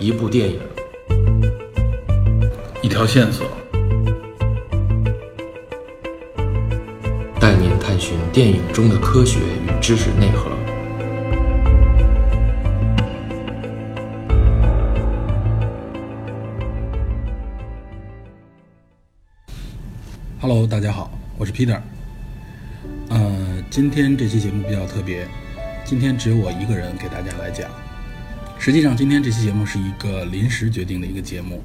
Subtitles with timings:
[0.00, 0.60] 一部电影，
[2.82, 3.48] 一条线索，
[7.40, 10.52] 带您探寻电影中的科学与知识内核。
[20.40, 21.80] Hello，大家好，我是 Peter。
[23.08, 25.26] 呃，今天这期节目比较特别，
[25.84, 27.68] 今天只有我一个人给大家来讲。
[28.60, 31.62] 实际上，今天这期节目是一个临时决定的一个节目。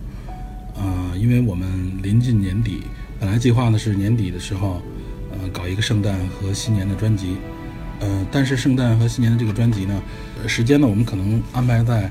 [0.76, 1.68] 呃，因为我们
[2.04, 2.84] 临近年底，
[3.20, 4.80] 本来计划的是年底的时候，
[5.32, 7.38] 呃，搞一个圣诞和新年的专辑。
[8.00, 10.02] 呃，但是圣诞和新年的这个专辑呢，
[10.48, 12.10] 时间呢，我们可能安排在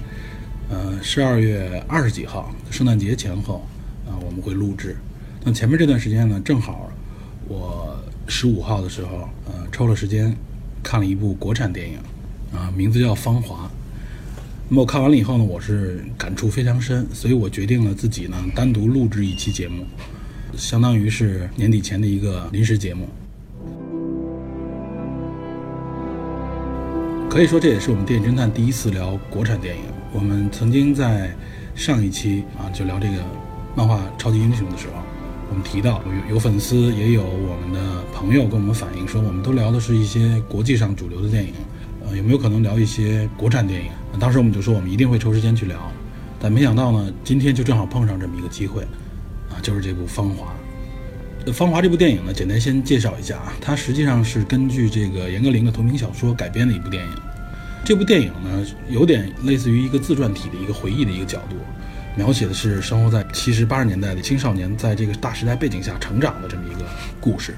[0.69, 3.65] 呃十二月二十几号，圣诞节前后
[4.07, 4.97] 啊、我们会录制。
[5.45, 6.91] 那前面这段时间呢，正好
[7.47, 10.37] 我十五号的时候，呃，抽了时间
[10.83, 11.99] 看了一部国产电影，
[12.53, 13.67] 啊、名字叫《芳华》。
[14.73, 19.85] 那么我看完了以后呢，我是感触非常深，所以我决定了自己呢单独录制一期节目，
[20.57, 23.07] 相当于是年底前的一个临时节目。
[27.29, 29.83] 可以说这也是我们电影侦探第一次聊国产电影。
[30.11, 31.31] 我们曾经在
[31.75, 33.17] 上一期啊就聊这个
[33.77, 34.95] 漫画超级英雄的时候，
[35.51, 41.53] 我们提到有有粉丝也有我们的朋友跟我们反映说，我们都聊的是一些国际上主流的电影，
[42.07, 43.91] 呃，有没有可能聊一些国产电影？
[44.21, 45.91] 当时我们就说我们一定会抽时间去聊，
[46.39, 48.83] 但没想到呢，今天就正好碰上这么一个机会，
[49.51, 50.55] 啊，就是这部《芳华》。
[51.53, 57.13] 《芳华》这部电影呢，简单先介绍一下啊，它实际上是根据这个严歌苓的同名小说改编的一部电影。
[57.85, 61.57] 这部电影呢，有点类似于一个自传体的一个回忆的一个角度，
[62.15, 66.87] 描写的是生活在七十八十年代的青少年在这个大时代背景下成长的这么一个
[67.21, 67.57] 故事。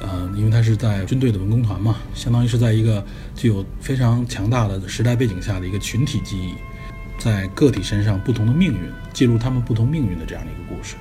[0.00, 6.54] 呃，因为他是在军队的文工团嘛，相当于是在一个具有非常强大的时代背景下的一个群体记忆，
[7.18, 8.80] 在个体身上不同的命运，
[9.12, 10.96] 记录他们不同命运的这样的一个故事。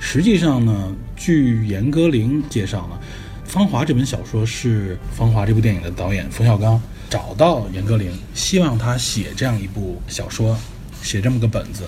[0.00, 2.98] 实际上呢，据严歌苓介绍呢，
[3.48, 10.58] 《芳华》这本小说是《芳华》这部电影的导演冯小刚找到严歌苓，希望他写这样一部小说，
[11.00, 11.84] 写这么个本子，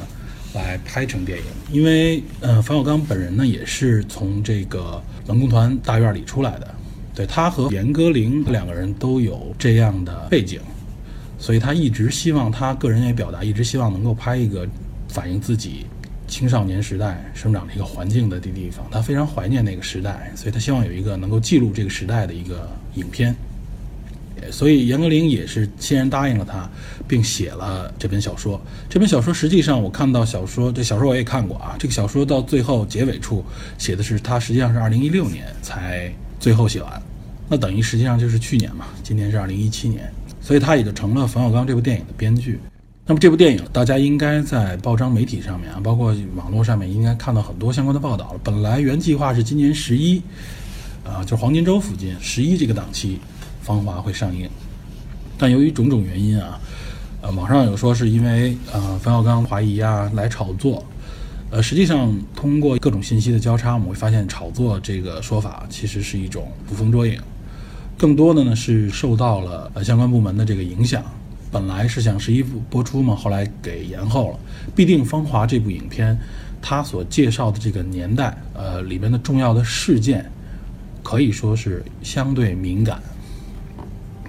[0.56, 1.44] 来拍成电影。
[1.70, 6.74] 因为呃，冯小刚本人呢也是从这个文工团大院里出来的，
[7.14, 10.60] 对他和严歌苓两个人都有这样的背景，
[11.38, 14.66] 所以他一直希望他个人也表达，一直希望能够拍一个
[15.08, 15.86] 反映自己
[16.26, 18.84] 青少年时代生长的一个环境的地方。
[18.90, 23.34] 他非常怀念那个时代，所以他希望有一个能够记录这个时代的一个影片。
[24.50, 26.68] 所以严歌苓也是欣然答应了他，
[27.06, 28.60] 并写了这本小说。
[28.88, 31.76] 这本小说实际上我看到小说，这小说我也看过啊。
[31.78, 33.44] 这个小说到最后结尾处
[33.78, 37.02] 写的是他实际上是二零一六年才最后写完，
[37.48, 42.58] 那等于实际上就是去年嘛，今年是二零一七年，所以他也就成了冯小刚这部电影的编剧。
[43.08, 48.40] 那么这部电影大家应该在报章媒体上面啊，包括网络上面应该看到很多相关的报道了。
[48.42, 50.20] 本来原计划是今年十一，
[51.04, 53.14] 啊，就是黄金周附近十一这个档期。
[53.66, 54.48] 《芳华》会上映，
[55.36, 56.60] 但由于种种原因啊，
[57.20, 60.84] 呃，网上有说是因为呃冯小刚怀疑啊来炒作，
[61.50, 67.18] 呃，实际上通过各种信息的交叉，我们会发现炒作这个说法其实是一种捕风捉影，
[67.98, 71.02] 更多的呢是受到了呃相关部门的这个影响。
[71.50, 74.38] 本来是想十一部播出嘛，后来给延后了。
[74.74, 76.16] 必定《芳华》这部影片，
[76.62, 80.30] 它所介绍的这个年代，呃，里面的重要的事件，
[81.02, 83.00] 可以说是相对敏感。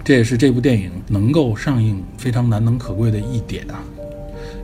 [0.08, 3.84] 这也是这部电影能够上映非常难能可贵的一点啊，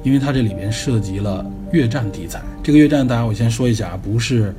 [0.03, 2.41] 因为它这里面涉及了越战题材。
[2.63, 4.55] 这个越战，大家我先说一下啊，不是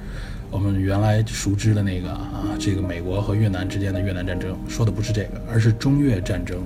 [0.51, 6.59] 我们原来熟知的那个啊，这个美国和越南之间的越南战争，说的不是这个，而是中越战争。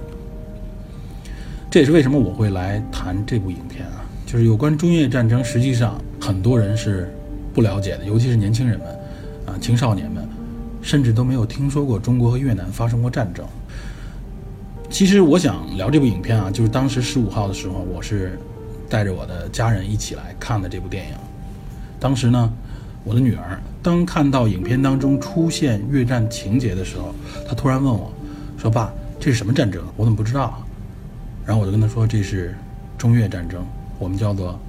[1.72, 7.09] 这也是为什么我会来谈这部影片啊，就是有关中越战争，实际上很多人是
[7.53, 8.90] 不了解的，尤其是年轻人们
[9.46, 10.28] 啊，青少年们，
[10.81, 13.47] 甚至都没有听说过中国和越南发生过战争。
[14.89, 18.39] 其实我想聊这部影片啊，就是当时十五号的时候，我是
[18.89, 21.13] 带着我的家人一起来看的这部电影。
[22.00, 22.51] 当时呢，
[23.03, 27.13] 我的女儿当看到影片当中出现越战情节的时候，
[27.47, 28.12] 她突然问我，
[28.57, 29.81] 说：“爸，这是什么战争？
[29.95, 30.62] 我怎么不知道？”
[31.45, 32.56] 然后我就跟她说：“这是
[32.97, 33.63] 中越战争，
[34.00, 34.59] 我们叫做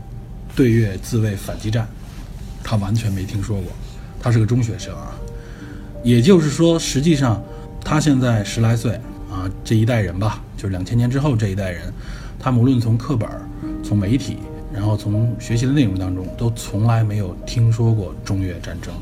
[0.54, 1.88] 对越自卫反击战。”
[2.62, 3.72] 她完全没听说过，
[4.20, 5.18] 她是个中学生啊。
[6.04, 7.42] 也就是说，实际上
[7.82, 9.00] 她现在十来岁。
[9.30, 11.82] 啊，这一代人吧，就是两千年之后这一代人，
[12.38, 13.28] 他们无论从课本、
[13.82, 14.38] 从媒体，
[14.74, 18.92] 然后从学习的内容当中，都从来没有听说过中越战争，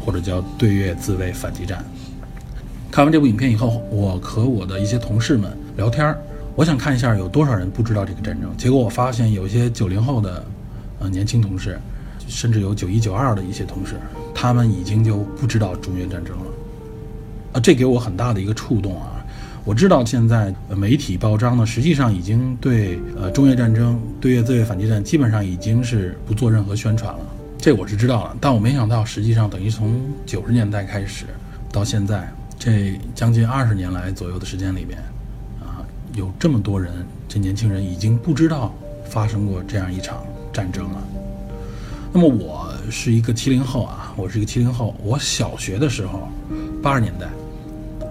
[0.00, 1.84] 或者叫对越自卫反击战。
[2.90, 6.18] 看完这部影片以后，我和我的一些同事们聊天儿
[6.56, 8.50] 我想看一下有多少人不知道这个战争。
[8.56, 10.44] 结果我发现有一些九零后的
[10.98, 11.78] 呃年轻同事，
[12.26, 13.96] 甚至有九一九二的一些同事，
[14.34, 16.44] 他们已经就不知道中越战争了。
[17.52, 19.17] 啊，这给我很大的一个触动啊！
[19.68, 27.20] 我知道现在媒体报章呢，实际上已经对呃中越战争、对越自卫反击战基本上已经是不做任何宣传了。
[27.58, 31.26] 这我是知道了，但我没想到，实际上等于从九十年代开始
[31.70, 34.98] 到现在这将近二十年来左右的时间里边
[35.60, 35.84] 啊。
[36.14, 36.90] 有这么多人，
[37.28, 38.74] 这年轻人已经不知道
[39.04, 41.04] 发生过这样一场战争了。
[42.10, 44.96] 那么我是一个七零后啊，我是一个七零后。
[45.04, 46.26] 我小学的时候，
[46.82, 47.26] 八十年代，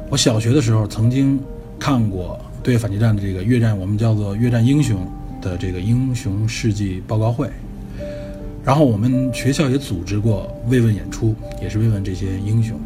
[0.09, 1.37] 我小学的时候曾经
[1.77, 5.05] 看过对反击战的这个越战，我们叫做越战英雄
[5.41, 7.49] 的这个英雄事迹报告会。
[8.63, 12.79] 然后我们学校也组织过慰问演出，也是慰问这些英雄。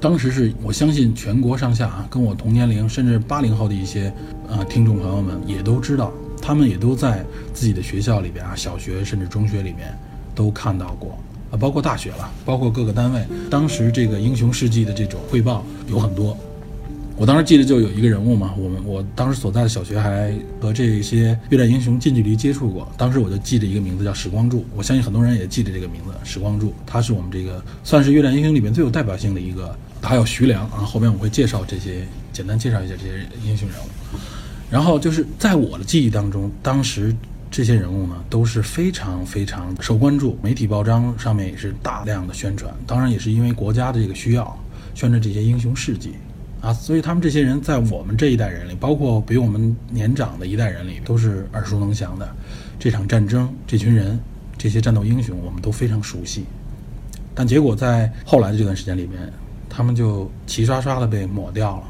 [0.00, 4.12] 当时是我相信全国上下啊，跟我同年龄甚至八零后的一些
[4.50, 6.12] 啊听众朋友们也都知道，
[6.42, 7.24] 他们也都在
[7.54, 9.96] 自己的学校里边啊，小学甚至中学里面
[10.34, 11.18] 都看到过
[11.52, 16.36] 啊，包括大学了，包括各个单位，当时这个英雄事迹的这种汇报有很多。
[17.14, 29.76] 我当时记得就有一个人物嘛，我们我当时所在的小学还和这些越战英雄近距离接触过，当时我就记着一个名字叫史光柱，我相信很多人也记得这个名字，史光柱，他是我们这个算是越战英雄里面最有代表性的一个。
[30.04, 34.18] 还有徐良啊，后面我会介绍这些，简单介绍一下这些英雄人物。
[34.68, 37.14] 然后就是在我的记忆当中，当时
[37.52, 42.74] 这些人物呢都是非常非常受关注，媒体报章上面也是大量的宣传。
[42.86, 44.58] 当然也是因为国家的这个需要，
[44.94, 46.14] 宣传这些英雄事迹
[46.62, 52.34] 啊，所以他们这些人在我们这一代人里，包括比我们年长的一代人里，都是耳熟能详的。
[52.78, 54.18] 这场战争，这群人，
[54.56, 56.46] 这些战斗英雄，我们都非常熟悉。
[57.34, 59.30] 但结果在后来的这段时间里面。
[59.74, 61.84] 他们就齐刷刷的被抹掉了，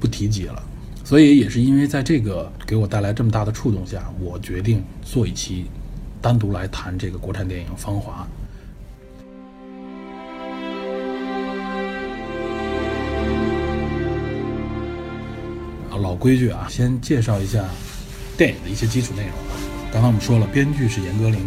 [0.00, 0.60] 不提及了。
[1.08, 5.64] 所以也是因为在这个给我带来这么大的触动下，我决定做一期
[6.20, 8.28] 单独来谈这个国产电影《芳华》。
[15.98, 17.64] 老规矩啊，先介绍一下
[18.36, 19.32] 电影的一些基础内容。
[19.90, 21.38] 刚才我们说了，编剧是严歌苓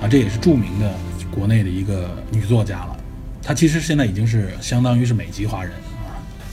[0.00, 0.94] 啊，这也是著名的
[1.28, 2.96] 国内的一个女作家了。
[3.42, 5.72] 她其实现在已经是相当于是美籍华人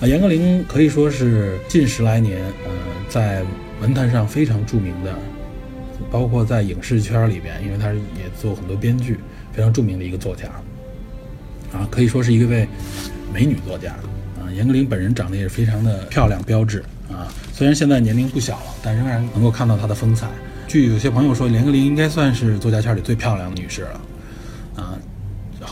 [0.02, 2.72] 啊，严歌苓可以说是近十来年，呃，
[3.08, 3.42] 在
[3.82, 5.16] 文坛上非常著名的，
[6.12, 9.20] 包括在影视圈里边，因为他也做很多编剧，
[9.54, 10.48] 非常著名的一个作家，
[11.72, 12.68] 啊，可以说是一位
[13.34, 13.92] 美女作家
[14.38, 14.52] 啊。
[14.54, 20.28] 严歌苓本人长得也是非常的漂亮标致啊，虽然现在年龄不小了，但仍然能够看到她的风采。
[20.68, 24.02] 据有些朋友说，严歌苓应该算是作家圈里最漂亮的女士了。
[24.76, 25.00] 啊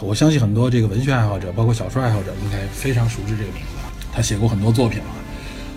[0.02, 3.73] 我相信很多这个文学爱好者，包括小说爱好者，应该非常熟知这个名字。
[4.14, 5.06] 他写过很多作品了，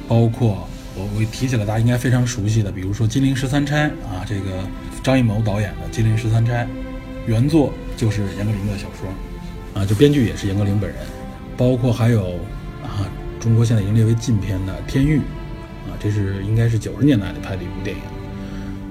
[0.06, 4.62] 包括我我提起来，大家应该非常熟悉的，比如说《金陵十三钗》啊，这个
[5.02, 6.64] 张艺谋导演的《金陵十三钗》，
[7.26, 10.98] 原作就是严歌苓的小说，啊，就编剧也是严歌苓本人。
[11.56, 12.34] 包括还有
[12.82, 13.08] 啊，
[13.40, 15.16] 中国现在已经列为禁片的《天域》，
[15.88, 18.02] 啊，这是应该是九十年代的拍的一部电影，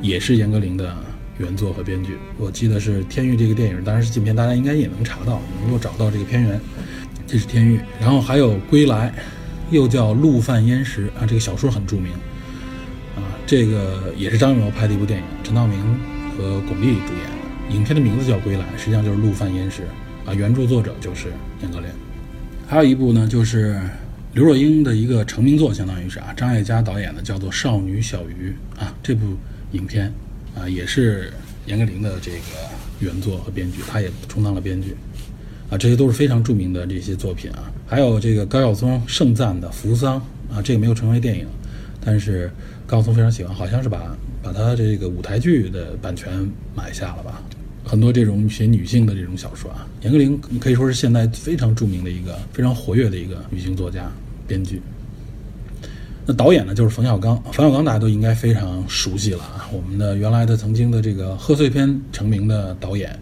[0.02, 0.96] 也是严歌苓的。
[1.38, 6.58] 原作和编剧，我记得是《天域》这个电影，当然是禁片，大家应该也能查到，能够找到这个片源。
[7.28, 9.10] 这是《天域》，然后还有《归来》，
[9.70, 12.12] 又叫《陆犯焉识》啊，这个小说很著名
[13.16, 13.22] 啊。
[13.46, 15.80] 这个也是张艺谋拍的一部电影，陈道明
[16.38, 17.76] 和巩俐主演的。
[17.76, 19.82] 影片的名字叫《归来》，实际上就是《陆犯焉识》
[20.30, 20.34] 啊。
[20.34, 21.84] 原著作者就是严歌苓。
[22.68, 23.82] 还有一部呢，就是
[24.34, 28.94] 刘若英的一个成名作，相当于是啊，张艾嘉导演的，叫做《少女小鱼》啊。
[29.02, 29.38] 这部
[29.72, 30.14] 影片。
[30.58, 31.34] 啊，也是
[31.66, 32.38] 严歌苓的这个
[33.02, 34.96] 原作和编剧，他也充当了编剧，
[35.70, 37.72] 啊，这些都是非常著名的这些作品啊。
[37.88, 40.18] 还有这个高晓松盛赞的《扶桑》
[40.56, 41.46] 啊，这个没有成为电影，
[42.04, 42.52] 但是
[42.86, 47.42] 高晓松非常喜欢，好像是把把他这个舞台剧的版权买下了吧。
[47.84, 54.12] 很多这种写女性的这种小说啊，严歌苓可以说是现在非常著名的一个非常活跃的一个女性作家、
[54.48, 54.82] 编剧。
[56.26, 57.36] 那导演呢，就是冯小刚。
[57.54, 63.16] 冯小刚大家都应该非常熟悉了啊，我们的原来的曾经的这个贺岁片成名的导演。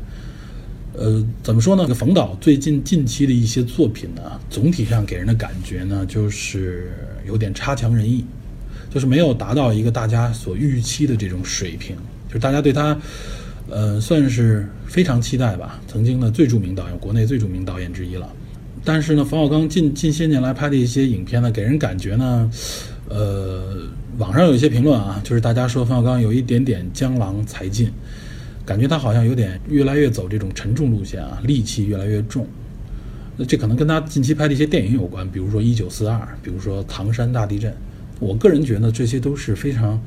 [0.96, 1.84] 呃，怎么说呢？
[1.84, 6.94] 这个冯导最近近期的一些作品呢，总体上给人的感觉呢，就是
[7.26, 8.24] 有点差强人意，
[8.94, 11.96] 就是没有达到一个大家所预期的这种水平。
[12.28, 12.98] 就是大家对他，
[13.70, 15.82] 呃，算是非常期待吧。
[15.88, 18.32] 曾经的最著名导演，国内最著名导演之一了。
[18.86, 22.52] 但是呢，冯小刚近近些年来拍的一些影片呢，给人感觉呢。
[23.10, 23.84] 呃，
[24.18, 27.92] 网上有一些评论啊，就是大家说冯小刚有一点点江郎才尽，
[28.66, 32.48] 感觉他好像有点越来越走这种沉重路线啊，戾气越来越重。
[33.36, 37.72] 那这可能跟他近期拍的一些电影有关，比如说《一九四二》，比如说《唐山大地震》。
[38.20, 40.00] 我个人觉得这些都是非常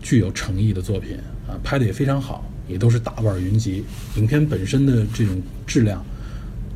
[0.00, 1.16] 具有诚意的作品
[1.48, 3.82] 啊，拍的也非常好，也都是大腕云集。
[4.16, 6.04] 影片本身的这种质量，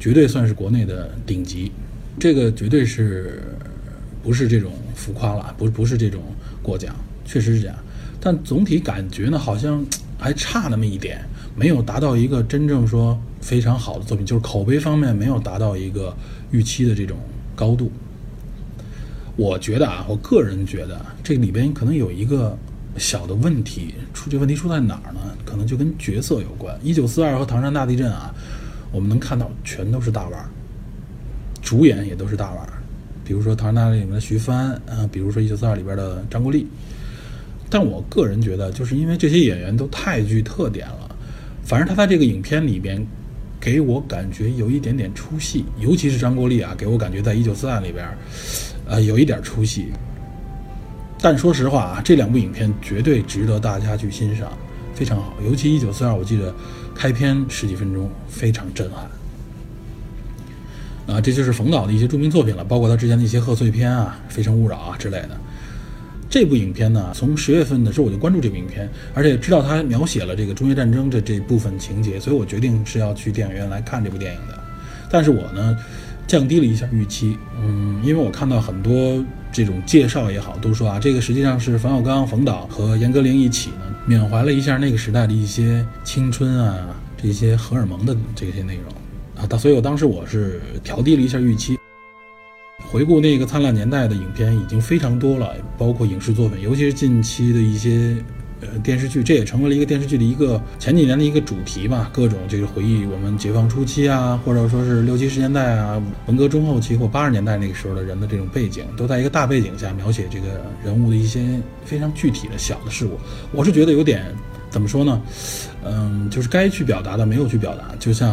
[0.01, 1.71] 绝对算是国内的顶级。
[2.19, 3.43] 这个绝对是
[4.23, 5.55] 不是这种浮夸了？
[5.57, 6.21] 不不是这种
[6.63, 7.77] 过奖，确实是这样。
[8.19, 9.85] 但总体感觉呢，好像
[10.23, 11.21] 还差那么一点，
[11.57, 16.17] 没有达到一个真正说非常好的作品，就是口碑方面没有达到一个
[16.53, 17.19] 预期的这种
[17.57, 17.91] 高度。
[19.35, 22.57] 我觉得啊，我个人觉得这里边可能有一个
[22.99, 25.21] 小的问题，出这问题出在哪儿呢？
[25.45, 26.79] 可能就跟角色有关。
[26.85, 28.33] 一九四二和唐山大地震啊，
[28.93, 30.49] 我们能看到全都是大腕儿，
[31.61, 32.73] 主演也都是大腕儿，
[33.25, 36.67] 比如说唐山大地震里面的徐帆，啊，比如说一九四二里边的张国立。
[37.73, 41.17] 但我个人觉得，就是因为这些演员都太具特点了，
[41.65, 43.03] 反正他在这个影片里边
[43.59, 48.07] 给我感觉有一点点出戏，尤其是张国立啊，给我感觉在一九四二里边。
[48.85, 49.87] 呃，有一点出戏，
[51.19, 54.53] 但说实话啊，这两部影片绝对值得大家去欣赏，
[54.93, 55.33] 非常好。
[55.43, 56.55] 尤其《一九四二》，我记得
[56.95, 59.09] 开篇十几分钟非常震撼。
[61.07, 65.31] 啊，这就是冯导的一些著名作品了，包括他之前的一些贺岁片啊，《非诚勿扰》啊之类的。
[66.33, 74.59] 这部影片呢，从十月份的时候我就关注这部影片，而且知道它描写了这个中越战争的这部分情节，所以我决定是要去电影院来看这部电影的。
[75.11, 75.77] 但是我呢。
[76.25, 79.23] 降低了一下预期，嗯，因为我看到很多
[79.53, 91.77] 这种介绍也好，都说啊，这个实际上是冯小刚、冯导和严歌苓一起呢，缅怀了一下那个时代的一些青春啊，这些荷尔蒙的这些内容啊，所以我当时我是调低了一下预期。
[92.93, 98.15] 回顾那个灿烂年代的影片已经非常多了，包括影视作品，尤其是近期的一些。
[98.65, 113.19] 呃，电视剧这也成为了一个电视剧的一个前几年的一个主题吧，各种就是回忆我们解放初期啊，或者说是六七十年代啊，文革中后期或八十年代那个时候的人的这种背景，都在一个大背景下描写这个人物的一些非常具体的小的事物。
[113.51, 114.33] 我是觉得有点
[114.71, 115.21] 怎么说呢？
[115.85, 118.31] 嗯，就是该去表达的没有去表达，就像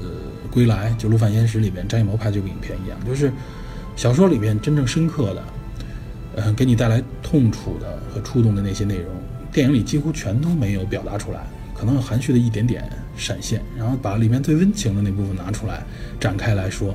[0.00, 0.08] 呃
[0.50, 3.30] 《归来》就《陆犯焉识》里边张艺谋拍这部影片一样，就是
[3.98, 5.44] 小说里面真正深刻的，
[6.36, 9.06] 嗯，给你带来痛楚的和触动的那些内容。
[9.50, 11.40] 电影里几乎全都没有表达出来，
[11.74, 15.82] 可能含蓄的一点点闪现，然后把里面最温情的那部分拿出来
[16.20, 16.94] 展开来说。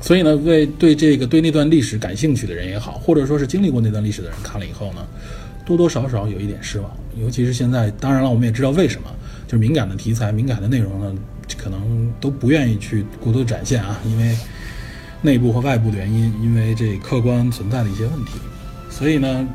[0.00, 5.06] 所以呢，为对这个对那段历史感兴趣的人也好，或者说是经历过那段历史的人看了以后呢，
[5.66, 6.90] 多多少少有一点失望。
[7.20, 9.08] 尤其是现在，当然了，我们也知道为什么，
[9.46, 11.14] 就是敏感的题材、敏感的内容呢，
[11.58, 14.34] 可能都不愿意去过多展现啊，因为
[15.24, 18.34] 内部和外部的原因，因为这客观存在的一些问题，
[18.88, 19.48] 所以呢。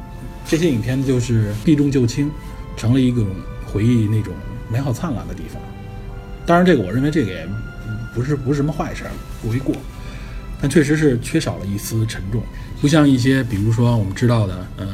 [0.48, 2.28] 这些影片就是避重就轻，
[2.76, 3.24] 成了一个
[3.68, 4.34] 回忆那种
[4.68, 5.62] 美好灿烂的地方。
[6.44, 7.48] 当然，这个我认为这个也
[8.16, 9.04] 不是不是什么坏事，
[9.44, 9.76] 不为过。
[10.60, 12.42] 但确实是缺少了一丝沉重，
[12.82, 14.88] 不像一些比如说我们知道的，呃，《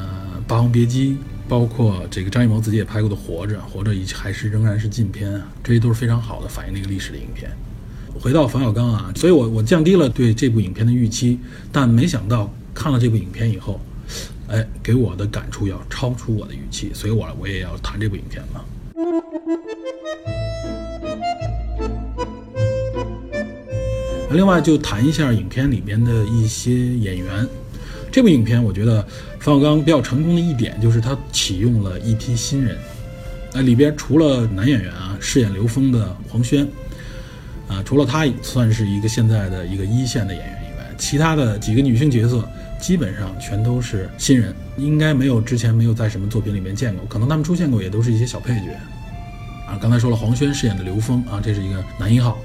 [0.45, 1.11] 霸王别姬》，
[1.47, 7.49] 包括这个张艺谋自己也拍过的《活着》，《活着》已还是仍然是禁片啊，这些都是非常好的反映那个历史的影片。
[8.19, 11.39] 回到冯小刚啊，所以我我降低了对这部影片的预期，
[11.71, 13.79] 但没想到看了这部影片以后。
[14.47, 18.63] 哎，给我的感触要超出我的预期，所以我我也要谈这部影片了。
[24.31, 27.47] 另外就谈一下影片里边的一些演员。
[28.11, 29.03] 这部影片我觉得
[29.39, 32.77] 冯小刚比较成功的一点就是他启用了一批新人。
[33.51, 36.67] 那里边除了男演员啊，饰演刘峰的黄轩，
[37.67, 42.47] 啊，除了他算是一个现在的一个一线的演员以外，其他的几个女性角色。
[42.77, 48.77] 基本上全都是新人，应该没有之前没有在什么作品里面见过，可能他们出现过也都是一些小配角。
[49.65, 52.37] 啊，刚才说了黄轩饰演的刘峰啊，这是一个男一号。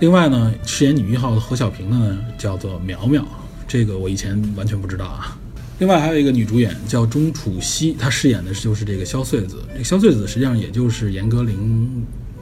[0.00, 3.24] 另外呢，饰演女一号的何小平呢叫做苗苗，
[3.68, 5.38] 这个我以前完全不知道啊。
[5.78, 9.62] 另外还有一个女主演叫钟楚曦，她饰演的就是这个萧穗子。
[9.74, 11.54] 这个萧穗子实际上也就是严歌苓，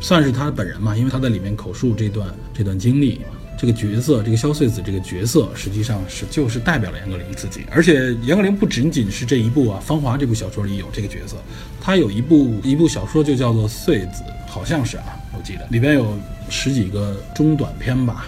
[0.01, 3.21] 算是她本人嘛，因为他在里面口述这段这段经历。
[3.57, 7.65] 这个角色，这个萧穗子这个角色，实际上是就是代表了严歌苓自己。
[7.71, 11.37] 而且严歌苓不仅仅是这一部啊，《芳华》这部小说里有这个角色，
[11.81, 16.19] 他有一部一部小说就叫做《穗子》，好像是啊，我记得里边有
[16.51, 18.27] 十几个中短篇吧，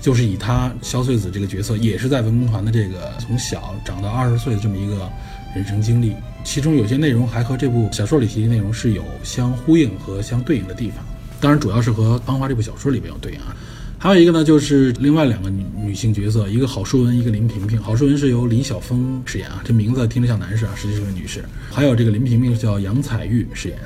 [0.00, 5.08] 就是以他萧穗子这个角色，也是在文工团的这个从小长到二十岁的这么一个
[5.54, 11.04] 人生经历，其中有些内容还和这部小说里提的内容是有相呼应和相对应的地方。
[11.40, 13.56] 当然，主要是和《芳华》这部小说里边有对应啊。
[13.98, 17.80] 还有一个呢，就是另外两个女女性角色，一个郝淑文，一个林萍萍。
[17.80, 21.44] 郝淑文是由李晓峰饰演啊，这名字听着像男士啊，实际是个女士。
[21.70, 23.78] 还有这个林萍萍叫杨采钰饰演。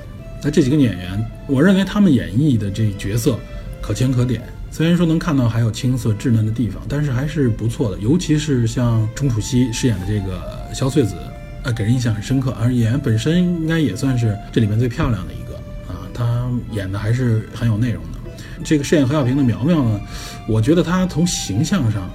[0.43, 3.39] 那这几个演员，我认为他们演绎的这角色
[3.83, 7.99] 可圈可点，虽然说能看到还有青涩稚嫩的地方，但是还是不错的。
[7.99, 10.43] 尤其是像钟楚曦饰演的这个
[10.75, 11.15] 萧穗子，
[11.67, 12.57] 呃，给人印象很深刻。
[12.61, 15.57] 而演员本身应该也算是这里面最漂亮的一个
[15.93, 18.19] 啊，她演的还是很有内容的。
[18.65, 20.01] 这个饰演何小平的苗苗呢，
[20.49, 22.09] 我觉得她从形象上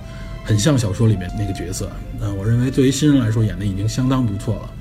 [0.46, 1.92] 很像小说里面那个角色。
[2.22, 4.72] 嗯，我认为作为新人来说，演的已经相当不错了。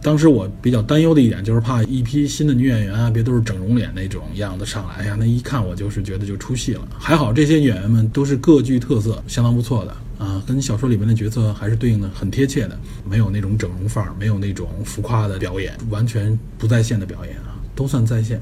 [0.00, 6.82] 当时我比较担忧的一点就是怕一批新的女演员啊，别都是整容脸那种样子上来，呀，那一看我就是觉得就出戏了。
[6.98, 18.40] 还好这些演员们都是各具特色，相当不错的啊，跟小说里面的角色还是对应的很贴切的，没有那种整容范儿，没有那种浮夸的表演，完全不在线的表演啊，都算在线。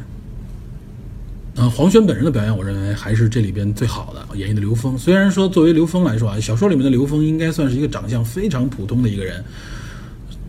[1.55, 4.97] 啊，黄轩本人的表演，我认为还是这里边最好的，演绎的刘峰。
[4.97, 9.45] 虽然说作为刘峰来说啊，小说里面的刘峰应该算是一个长相非常普通的一个人。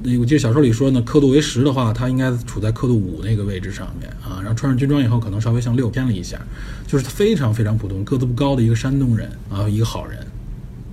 [0.03, 4.39] 那我记得小说里说呢，刻度为十的话，他应该处在刻度五那个位置上面啊。
[4.41, 6.39] 然后穿上军装以后，可能稍微向六偏了一下，
[6.85, 10.19] 就是非常非常普通，个子不高的一个山东人啊，一个好人。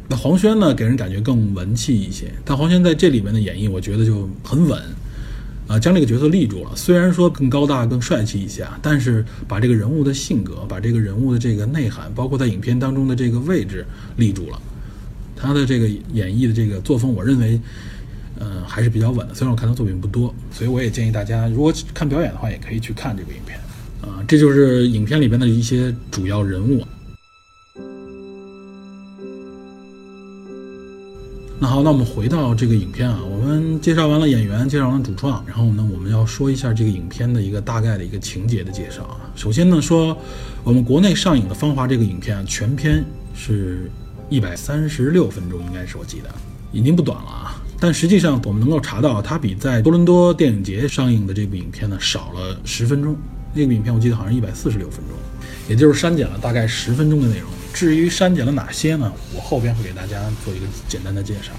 [0.08, 2.32] 那黄轩呢，给人感觉更文气一些。
[2.44, 4.82] 但黄轩在这里面的演绎，我觉得就很稳
[5.66, 6.70] 啊，将这个角色立住了。
[6.74, 14.60] 虽然说更高大、更帅气一些啊，但是把这个人物的性格、把这个人物的这个内涵，包括在影片当中的这个位置立住了。
[15.36, 17.60] 他的这个演绎的这个作风，我认为。
[18.40, 19.32] 嗯，还是比较稳的。
[19.32, 23.56] 虽然我看他作品不多，所以我也建议大家，如果看表演的话，也可以去看这部影片。
[24.02, 26.84] 啊，这就是影片里边的一些主要人物。
[31.64, 39.16] 那好，那我们回到这个影片啊，我们介绍完了演员，介绍完了主创，然后呢，我们要说一下这个影片的一个大概的一个情节的介绍啊。
[39.34, 40.14] 首先呢，说
[40.62, 43.02] 我们国内上映的《芳华》这个影片啊，全片
[43.34, 43.90] 是
[44.28, 46.28] 一百三十六分钟，应该是我记得，
[46.70, 47.62] 已经不短了啊。
[47.80, 53.16] 但实际上，我们能够查到，它比在多伦多电影节上映的这部影片呢少了十分钟。
[53.54, 55.16] 那部影片我记得好像一百四十六分钟，
[55.66, 57.48] 也就是删减了大概十分钟的内容。
[57.74, 59.12] 至于删减了哪些呢？
[59.34, 61.50] 我后边会给大家做一个简单的介绍。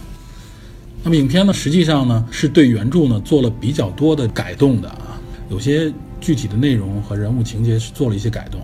[1.03, 5.19] 那么影片呢，实际上呢是对原著呢做了比较多的改动的啊，
[5.49, 8.61] 有些具体的内容和人物情节是做了一些改动。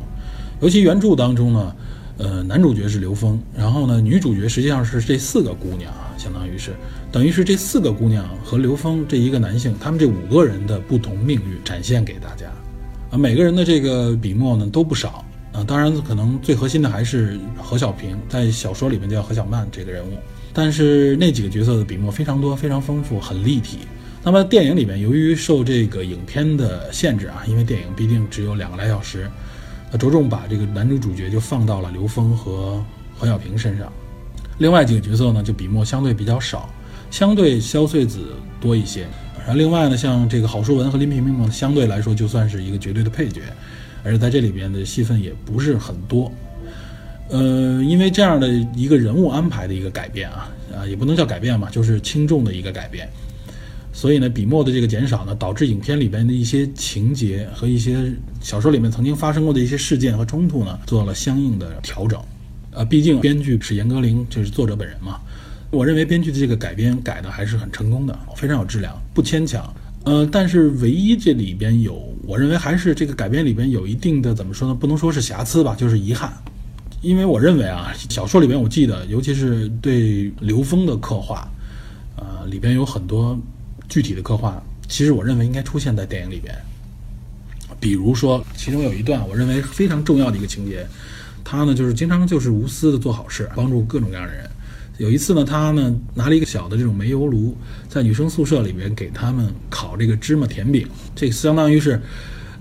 [0.62, 1.76] 尤其原著当中呢，
[2.18, 6.72] 呃，男主角是刘峰，然后呢，女主角实际上是这四个姑娘啊，相当于是。
[7.12, 12.46] 等于是这四个姑娘和刘峰这一个男性，他们这五个人的不同命运展现给大家，
[13.12, 15.64] 啊，每个人的这个笔墨呢都不少啊。
[15.64, 20.18] 当然，可能最核心的还是何小平，在小说里面叫何小曼这个人物，
[20.54, 23.80] 但是那几个角色的笔墨非常多，非常丰富，很立体。
[24.24, 29.30] 那么电影里面，由于受这个影片的限制啊，因为电影毕竟只有两个来小时，
[29.92, 32.84] 呃，着重把这个男主主角就放到了刘峰和
[33.18, 33.92] 何小平身上，
[34.60, 36.70] 另外几个角色呢就笔墨相对比较少。
[37.10, 39.02] 相对萧穗子多一些，
[39.40, 43.42] 然后另外呢，像这个郝淑文和林萍萍呢，相对来说就算是一个绝对的配角，
[44.04, 46.32] 而且在这里边的戏份也不是很多。
[47.30, 53.10] 呃，因为这样的一个人物安排的一个改变啊，啊，也不能叫改变嘛，就是轻重的一个改变。
[53.94, 58.12] 所以呢，笔墨的这个减少呢，导致影片里边的一些情节和一些
[58.42, 62.22] 小说里面曾经发生过的一些事件和冲突呢，做了相应的调整。
[62.72, 65.20] 呃，毕竟编剧是严歌苓，就是作者本人嘛。
[65.70, 69.74] 我认为编剧的这个改编改的还是很成功的，非常有质量，不牵强。
[70.04, 74.74] 呃，但是唯一这里边有，我认为还是这个改编里边有一定的怎么说呢？
[74.74, 76.34] 不能说是瑕疵吧，就是遗憾。
[77.02, 81.48] 因为我认为啊，小说里边我记得，尤其是对刘峰的刻画，
[82.16, 83.40] 呃，里边有很多
[83.90, 86.56] 具体的刻画，其实我认为应该出现在电影里边。
[87.80, 90.86] 比如说，其中有一段我认为非常重要的一个情节，
[91.44, 94.50] 他呢就是经常就是无私的做好事，帮助各种各样的人。
[95.02, 97.58] 有一次呢，他呢拿了一个小的这种煤油炉，
[97.90, 102.00] 在女生宿舍里面给他们烤这个芝麻甜饼，这相当于是，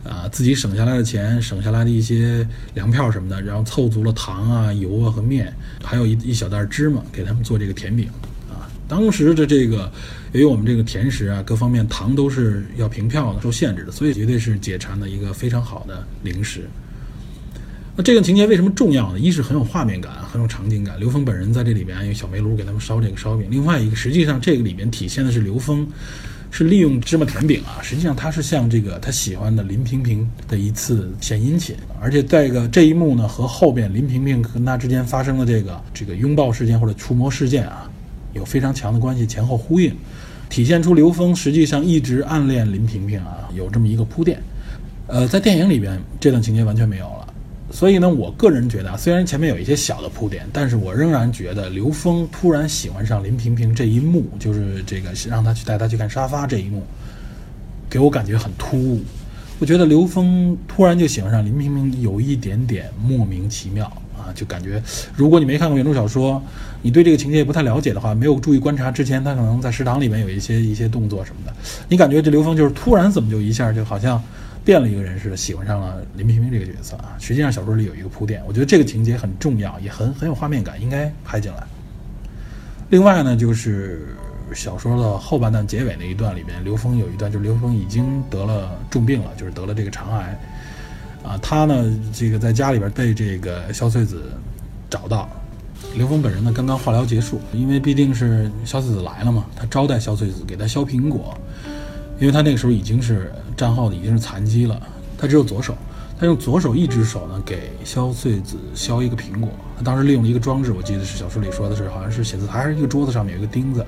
[0.05, 8.09] 啊自己省下来的钱，省下来的一些粮票什么的，然后凑足了糖啊、油啊和面，还有一一小袋芝麻给他们做这个甜饼，
[8.49, 9.93] 啊，当时的这个
[10.33, 16.67] 由于我们这个甜食啊各方面糖都是要凭票的，受限制的，所以绝对是解馋的一个非常好的零食。
[18.03, 19.19] 这个情节为什么重要呢？
[19.19, 20.99] 一是很有画面感，很有场景感。
[20.99, 23.47] 刘峰本人在这里边用小煤炉给他们烧这个烧饼。
[23.51, 25.87] 另外一个，实际上这个里面体现的是刘峰
[26.51, 31.75] 是利用芝麻甜饼啊，实际上他是向这个他喜欢的林萍萍的一次献殷勤。
[32.01, 37.91] 而且这个这一幕呢，和后边林萍萍跟他之间发生的这个这个拥抱事件或者触摸事件啊，
[38.35, 39.95] 有非常强的关系，前后呼应，
[40.49, 44.41] 体现出刘峰实际上一直暗恋林萍萍啊，有这么一个铺垫。
[45.07, 47.30] 呃，在电影里边这段情节完全没有了。
[47.73, 56.83] 所以呢，我个人觉得啊，虽然前面有一些小的铺垫，但是我仍然觉得刘峰突然喜欢上林萍萍这一幕，就是这个让他去带他去看沙发这一幕，
[57.89, 59.01] 给我感觉很突兀。
[59.61, 63.85] 我觉得刘峰突然就喜欢上林萍萍有一点点莫名其妙
[64.17, 64.83] 啊，就感觉
[65.15, 66.43] 如果你没看过原著小说，
[66.83, 71.55] 你对这个情节也不太了解的话，没有注意观察之前，他可能在食堂里面有一些一些动作什么的，
[71.89, 74.21] 你感觉这刘峰就是突然怎么就一下就好像
[74.71, 77.17] 变了一个人似的，喜欢上了林平平这个角色啊。
[77.19, 81.65] 实际上小说里有一个铺垫，我觉得这个情节很重要，也很很有画面感，应该拍进来。
[82.89, 84.15] 另外呢，就是
[84.55, 90.39] 小说的后半段结尾那一段里面，刘峰有一段就是刘峰已经得了重病了，就是得了这个肠癌。
[91.25, 94.23] 啊，他呢，这个在家里边被这个萧穗子
[94.89, 95.29] 找到，
[95.97, 101.37] 刘峰本人呢刚刚化疗结束，因为毕竟是萧穗子来了嘛，他招待萧穗子给他削苹果，
[102.21, 104.81] 因为他那个时候已经是战后的已经是残疾了，
[105.19, 105.75] 他只有左手，
[106.19, 113.85] 他用左手一只手呢给萧穗子削一个苹果，他当时利用了一个装置，我记得是小说里说的是好像是写字台还是一个桌子上面有一个钉子，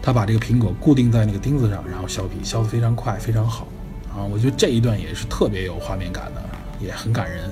[0.00, 3.66] 他把这个苹果固定在那个钉子上，然后削皮削得非常快非常好。
[4.14, 6.42] 啊，我觉得这一段也是特别有画面感的，
[6.78, 7.50] 也很感人，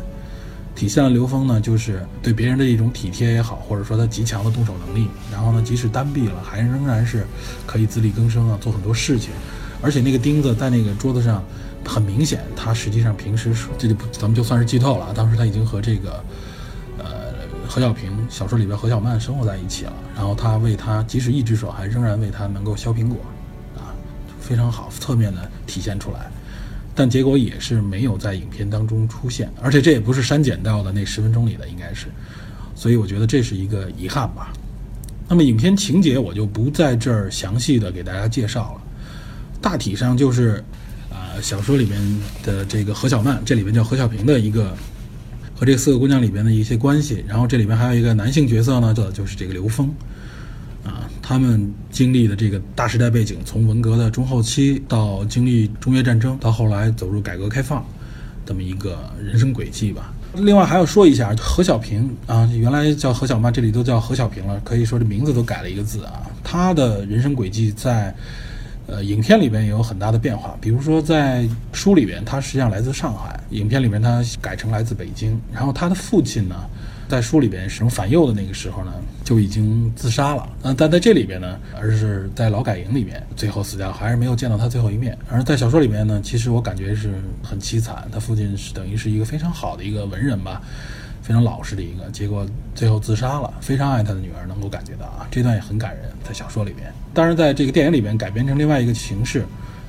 [0.77, 5.09] 体现了刘峰呢，就是对别人的一种体贴也好，或者说他极强的动手能力。
[5.33, 7.27] 然后呢，即使单臂了，还仍然是
[7.67, 9.31] 可以自力更生啊，做很多事情。
[9.83, 11.43] 而且那个钉子在那个桌子上，
[11.85, 15.13] 很明显，他实际上平时这就不咱们就算是剧透了。
[15.15, 16.23] 当时他已经和这个
[16.99, 17.33] 呃
[17.69, 19.93] 何小平小说里边何小曼生活在一起了。
[20.15, 23.19] 然后他为他，即使一只手，还仍然为他能够削苹果，
[23.77, 23.95] 啊，
[24.41, 26.31] 非常好，侧面的体现出来。
[26.95, 32.09] 但结果也是没有在影片当中出现，而且这也不是删减到的那十分钟里的，应该是，
[32.75, 34.53] 所以我觉得这是一个遗憾吧。
[35.27, 38.83] 那么影片情节我就不在这儿详细的给大家介绍了，
[39.61, 40.63] 大体上就是，
[41.11, 42.01] 啊，小说里面
[42.43, 44.75] 的这个何小曼，这里边叫何小平的一个
[45.55, 49.93] 和这四个姑娘里边的一些关系，然后这里边还有一个男性角色呢，这就是这个刘峰。
[50.83, 57.85] 啊，他们经历的这个大时代背景，从文革的中后期到经历中越战争，到后来走入改革开放，
[58.47, 60.11] 这么一个人生轨迹吧。
[60.37, 66.23] 另外还要说一下何小平啊，原来叫何小曼，这里都叫何小平了，可以说这名字都改了一个字啊。
[66.43, 68.15] 他的人生轨迹在
[68.91, 76.57] 呃影片里边也有很大的变化，比如说在书里边，他实际上来自上海，影片里面他改成来自北京，然后他的父亲呢。
[77.11, 78.93] 在书里边使用反右的那个时候呢，
[79.25, 80.49] 就已经自杀了。
[80.63, 85.19] 嗯，但在这里边呢，而是在劳改营里面最后死掉，还是没有见到他最后一面。
[85.29, 88.09] 而在小说里面呢，其实我感觉是很凄惨。
[88.13, 90.63] 他父亲是等于是一个非常好的一个文人吧，
[91.23, 93.53] 非常老实的一个，结果最后自杀了。
[93.61, 96.05] 非常爱他的女儿，能够感觉到啊，这段也很感人。
[96.23, 99.45] 在小说里面，当然在这个电影里面改编成另外一个形式，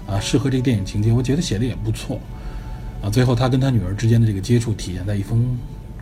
[0.08, 2.20] 啊，适合这个电影情节，我觉得写的也不错。
[3.02, 5.58] 啊，最后他跟他女儿之间的这个接触体现在一封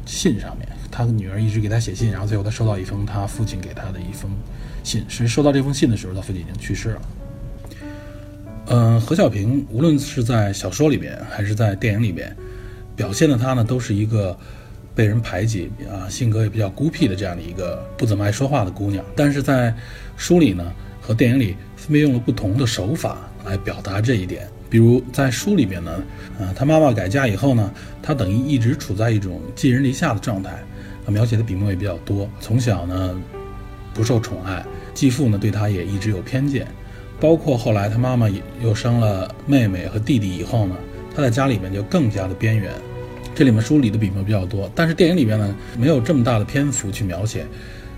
[0.06, 0.68] 信上面。
[0.92, 4.32] 他的女儿一直给他写信，然后最后他收到一封他父亲给他的一封
[4.84, 5.06] 信。
[5.08, 7.02] 是收到这封信的时候，他父亲已经去世了。
[8.68, 12.36] 嗯，何小平无论是在小说里面还是在电影里面，
[12.96, 14.38] 表现的他呢，都是一个
[15.00, 19.02] 被人排挤啊，性格也比较孤僻的这样的一个不怎么爱说话的姑娘。
[19.16, 19.74] 但是在
[20.18, 24.46] 书里呢和电影里分别用了不同的手法来表达这一点。
[24.70, 26.04] 比如在书里边呢，
[26.38, 30.52] 啊，他妈妈改嫁以后呢，他等于一直处在一种寄人篱下的状态。
[31.08, 32.30] 描写的笔墨也比较多。
[32.42, 33.18] 从小呢，
[33.94, 36.68] 不受宠爱，继父呢对他也一直有偏见。
[37.22, 38.30] 包括后来他妈妈
[38.62, 40.76] 又生了妹妹和弟弟以后呢，
[41.16, 42.70] 他在家里面就更加的边缘。
[43.40, 47.46] 这里面书里的笔墨比较多，但是电影里面呢没有这么大的篇幅去描写，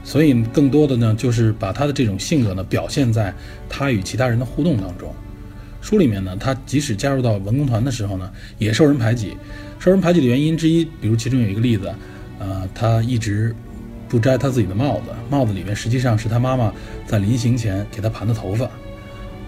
[0.03, 3.33] 所以更多的呢就是把他的这种性格呢表现在
[3.67, 5.11] 他与其他人的互动当中。
[5.81, 9.35] 书里面呢，他即使加入到文工团的时候呢，也受人排挤。
[9.79, 11.91] 受人排挤的原因之一，比如其中有一个例子。
[12.37, 13.51] 呃，他一直
[14.07, 16.71] 不摘他自己的帽子，帽子里面实际上是他妈妈
[17.07, 18.69] 在临行前给他盘的头发。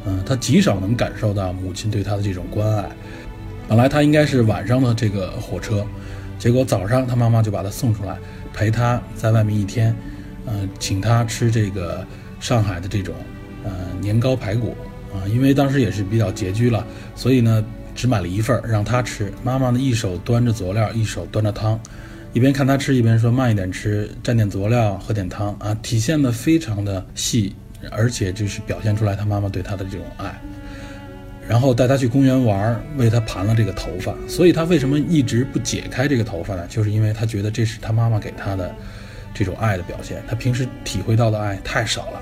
[0.05, 2.89] 嗯，他极少能感受到母亲对他的这种关爱。
[3.67, 5.85] 本来他应该是晚上的这个火车，
[6.37, 8.17] 结果早上他妈妈就把他送出来，
[8.53, 9.95] 陪他在外面一天，
[10.45, 12.05] 嗯，请他吃这个
[12.39, 13.15] 上海的这种
[13.63, 13.71] 呃
[14.01, 14.75] 年糕排骨
[15.13, 17.63] 啊，因为当时也是比较拮据了，所以呢
[17.95, 19.31] 只买了一份让他吃。
[19.43, 21.79] 妈妈呢一手端着佐料，一手端着汤。
[22.33, 27.55] 一边看他吃，一边说慢一点吃，蘸点佐料，喝点汤啊，体现的非常的细，
[27.91, 30.41] 而且就是表现出来他妈妈对他的这种爱。
[31.47, 34.13] 然后带他去公园玩，为他盘了这个头发。
[34.27, 36.65] 所以他为什么一直不解开这个头发呢？
[36.67, 38.73] 就是因为他觉得这是他妈妈给他的
[39.33, 40.23] 这种爱的表现。
[40.27, 42.21] 他平时体会到的爱太少了。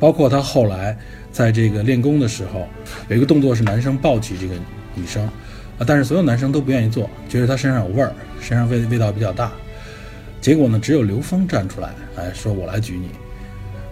[0.00, 0.96] 包括他后来
[1.32, 2.68] 在这个练功的时候，
[3.08, 4.54] 有一个动作是男生抱起这个
[4.94, 5.28] 女生。
[5.78, 5.86] 啊！
[5.86, 9.52] 但是所有男生都不愿意做，觉得他身上有味儿，身上味味道比较大。
[10.40, 13.10] 结果呢，只有刘峰站出来，哎，说我来举你。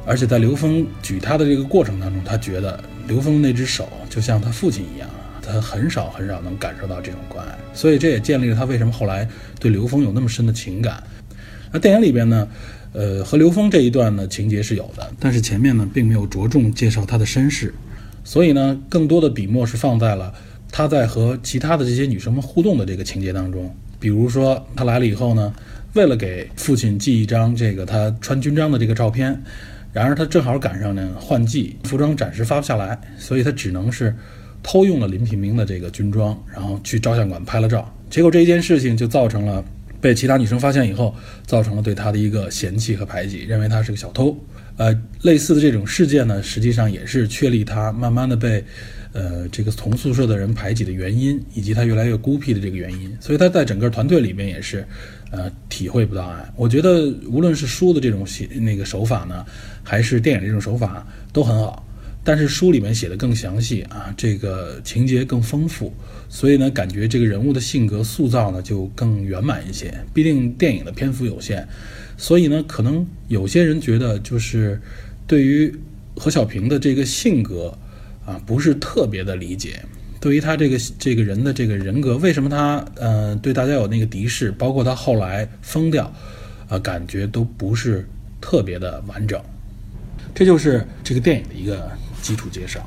[0.04, 5.08] 而且在刘峰举他的这个过程当中，他觉得刘峰那只手就像他父亲一样，
[5.42, 7.56] 他很少很少能感受到这种关爱。
[7.72, 9.28] 所以这也建立了他为什么后来
[9.60, 11.02] 对刘峰有那么深的情感。
[11.72, 12.48] 那电影里边呢，
[12.92, 17.74] 呃，和刘峰这一段呢情节是有的，但是前面呢并没有着重介绍他的身世，
[18.24, 20.32] 所以呢，更多的笔墨是放在了
[20.70, 23.74] 他在和其他的这些女生们互动的这个情节当中。
[23.98, 25.54] 比如说，他来了以后呢，
[25.94, 29.42] 为了给父亲寄一张这个他穿军装的这个照片，
[29.96, 34.14] 然而他正好赶上呢换季，服装暂时发不下来，所以他只能是
[34.62, 37.90] 偷用了林品明的这个军装，然后去照相馆拍了照。
[38.10, 39.64] 结果这一件事情就造成了
[39.98, 41.14] 被其他女生发现以后，
[41.46, 44.38] 造成了对他的一个嫌弃和排挤，认为他是个小偷。
[44.76, 48.62] 呃，类似的这种事件呢，实际上也是确立他慢慢的被。
[49.16, 54.86] 呃，这个同宿舍的人排挤的原因，以及他越来越孤僻的这个原因，所以他在整个团队里面也是，
[55.30, 56.52] 呃，体会不到爱。
[56.54, 59.42] 我觉得无论是书的这种写那个手法呢，
[59.82, 61.82] 还是电影这种手法都很好，
[62.22, 65.94] 但是书里面写的更详细啊，这个情节更丰富，
[66.28, 69.94] 所以呢，感觉这个人物的性格塑造呢就更圆满一些。
[70.12, 71.66] 毕竟电影的篇幅有限，
[72.18, 74.78] 所以呢，可能有些人觉得就是
[75.26, 75.74] 对于
[76.16, 77.72] 何小平的这个性格。
[78.26, 79.80] 啊，不是特别的理解，
[80.20, 86.12] 对于他这个这个人的这个人格，为什么他呃对大家有那个敌视，包括他后来疯掉，
[86.68, 88.04] 啊，感觉都不是
[88.40, 89.40] 特别的完整。
[90.34, 91.88] 这就是这个电影的一个
[92.20, 92.84] 基础介绍。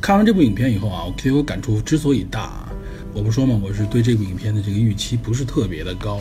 [0.00, 2.68] 看完这部影片以后啊，我给我感触之所以大，
[3.14, 6.20] 我不说嘛，我是对这部影片的这个预期不是特别的高，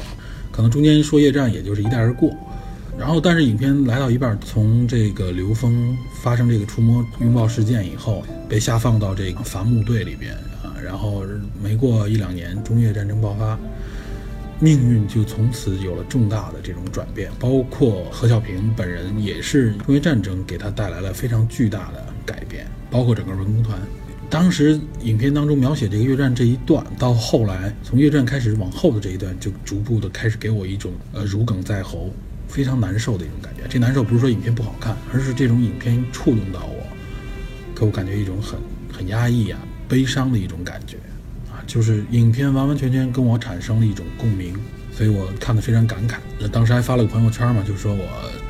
[0.51, 2.29] 可能中间说夜战也就是一带而过。
[2.99, 11.23] 然后，但是影片来到一半，从这个刘峰发生这个触摸拥抱事件以后，被下放到这个伐木队里边啊，然后
[11.63, 13.57] 没过一两年，中越战争爆发，
[14.59, 23.79] 命运就从此有了重大的这种转变，包括何小平本人也是中越战争给他带来了非常巨大的改变，包括整个文工团。
[24.29, 32.13] 当时影片当中描写这个越战这一段，到后来从越战开始往后的这一段，就逐步的开始给我一种呃如鲠在喉。
[32.49, 36.85] 非常难受的一种感觉，这难受不是说影片不好看，而是这种影片触动到我，
[37.75, 38.59] 给我感觉一种很
[38.91, 40.97] 很压抑啊、悲伤的一种感觉，
[41.49, 44.53] 啊，就是影片完完全全跟我产生了一种共鸣，
[44.91, 46.15] 所以我看得非常感慨。
[46.39, 48.05] 那当时还发了个朋友圈嘛，就说我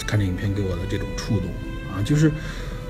[0.07, 1.49] 看这影片给我的这种触动，
[1.93, 2.31] 啊，就是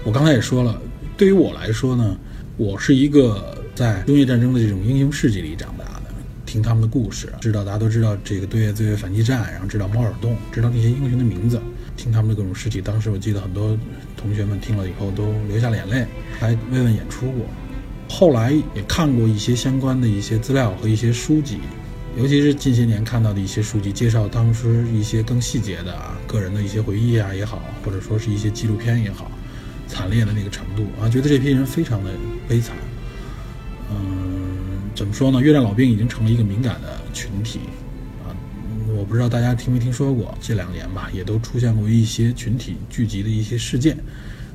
[0.03, 0.79] 我刚才也说了，
[1.17, 2.15] 对于我来说呢，
[2.55, 5.98] 我是一个在中越战争的这种英雄事迹里长大。
[6.49, 11.61] 听他们的故事，知道大家都知道这个对越自卫反击战，然后知道猫耳洞，知道那些英雄的名字，
[11.95, 12.81] 听他们的各种事迹。
[12.81, 13.77] 当时我记得很多
[14.17, 16.07] 同学们听了以后都流下了眼泪，
[16.39, 17.45] 还慰问演出过。
[18.09, 21.59] 后来也看过一些相关的一些资料和一些书籍，
[22.17, 29.29] 尤其是近些年看到的一些书籍，介绍当时一些更细节的啊个人的一些回忆啊也好，或者说是一些纪录片也好，
[29.87, 32.09] 惨烈的那个程度啊，觉得这批人非常的
[32.47, 32.75] 悲惨。
[33.91, 34.28] 嗯
[34.99, 35.39] 怎么说呢？
[35.39, 37.61] 越战老兵已经成了一个敏感的群体，
[38.21, 38.35] 啊，
[38.97, 43.97] 我不知道大家听没听说过，这两年吧，也都出现过一些群体聚集的一些事件。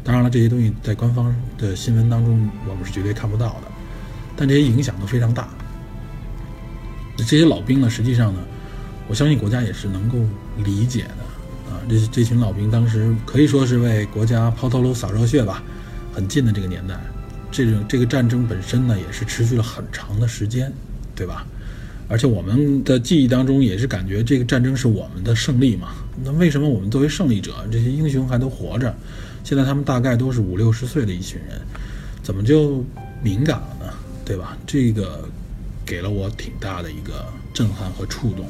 [0.04, 3.72] 当然了，这些东西在官方的新闻当中，我们是绝对看不到的，
[4.36, 5.48] 但这些影响都非常大。
[7.16, 8.40] 这些老兵呢，实际上呢，
[9.08, 10.18] 我相信国家也是能够
[10.58, 15.62] 理解的，啊，这这群老兵当时可以说是为国家抛头颅洒热血吧，
[16.12, 17.00] 很近的这个年代。
[17.54, 20.72] 这种这个战争本身呢，也是持续了很长的时间，
[21.14, 21.46] 对吧？
[22.08, 25.90] 而且我们的记忆当中也是感觉这个战争是我们的胜利嘛。
[26.24, 28.92] 那为什么我们作为胜利者，这些英雄还都活着？
[29.44, 31.60] 现在他们大概都是五六十岁的一群人，
[32.24, 32.84] 怎么就
[33.22, 33.92] 敏感了呢？
[34.24, 34.58] 对吧？
[34.66, 35.28] 这个
[35.86, 38.44] 给了我挺大的一个震撼和触动。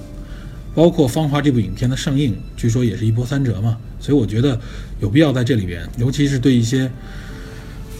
[0.75, 3.77] 包括《芳华》这部影片的上映，据说也是一波三折嘛。
[4.01, 4.59] 所以我觉得
[4.99, 6.91] 有必要在这里边，尤其是对一些。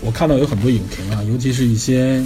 [0.05, 2.23] 我看到有很多影评啊，尤其是一些，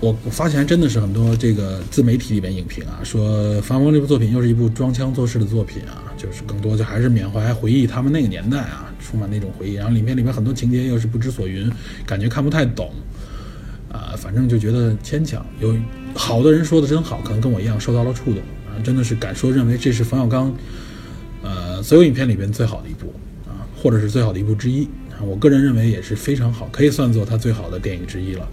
[0.00, 11.72] 我我发现真的是很多这个自媒体里边影评啊，说《防风》这部作品又是一部装腔作势的作品啊，就是更多就还是缅怀回忆他们那个年代啊，充满那种回忆，然后里面里面很多情节又是不知所云，
[12.04, 12.92] 感觉看不太懂，
[13.90, 15.44] 啊，反正就觉得牵强。
[15.58, 15.74] 有
[16.14, 20.54] 好的人说的真好，可能跟我一样受到了触动啊，真的是敢说认为这是冯小刚，
[21.42, 23.10] 呃，所有影片里边最好的一部
[23.48, 24.86] 啊，或者是最好的一部之一。
[25.20, 28.48] 我个人认为也是非常好，可以算作他最好的电影之一了。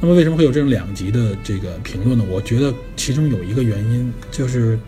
[0.00, 2.24] 那么为什么会有这种两极的这个评论呢？
[2.28, 4.78] 我觉得其中有一个原因就是，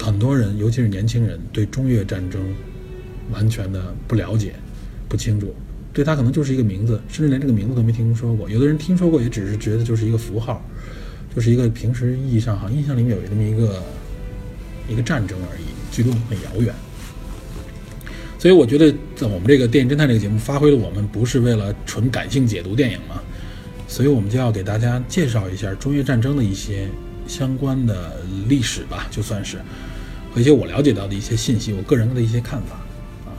[0.00, 2.42] 很多人，尤其是年轻人，对中越战争
[3.30, 4.54] 完全的不了解、
[5.08, 5.54] 不清楚，
[5.92, 8.50] 对他可能就是一个名字，甚至连这个名字都没听说过。
[8.50, 10.64] 有的人听说过，也只是觉得就是一个符号，
[11.34, 13.82] 就是一个平时意义上好像印象里面有这么一个
[14.88, 16.74] 一个战争而已，距离我们很遥远。
[18.44, 23.18] 所以我觉得，在我们这个电影侦探这个节目，发挥了我们不是为了纯感性解读电影嘛，
[23.88, 26.86] 所以我们就要给大家介绍一下中越战争的一些
[27.26, 29.56] 相关的历史吧，就算是
[30.30, 32.76] 和一些我了解到的一些信息，我个人的一些看法
[33.24, 33.32] 啊。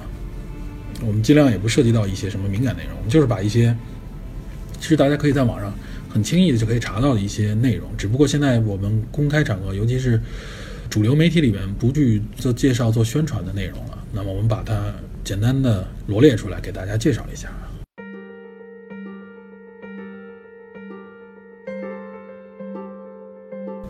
[1.05, 3.77] 我们尽量也不涉及到一些什么敏感内容，我们就是把一些
[4.79, 5.71] 其实大家可以在网上
[6.09, 10.19] 很轻易的就可以查到的一些内容，只不过现在我们公开场合，尤其是
[10.89, 13.99] 主流媒体里面不去做介绍、做宣传的内容了。
[14.15, 14.93] 那么我们把它
[15.25, 17.49] 简单的罗列出来，给大家介绍一下。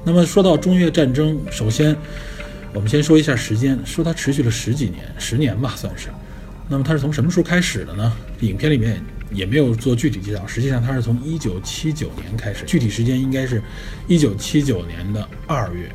[0.03, 1.95] 那么说到中越战争，首先
[2.73, 6.09] 我们先说一下时间，说它持续了十几年，十年吧算是。
[6.67, 8.11] 那么它是从什么时候开始的呢？
[8.39, 13.61] 影片里面也没有做具体介绍，实际上它是从一九七九年开始，具体时间应该是
[14.07, 15.87] 一九七九年的二月，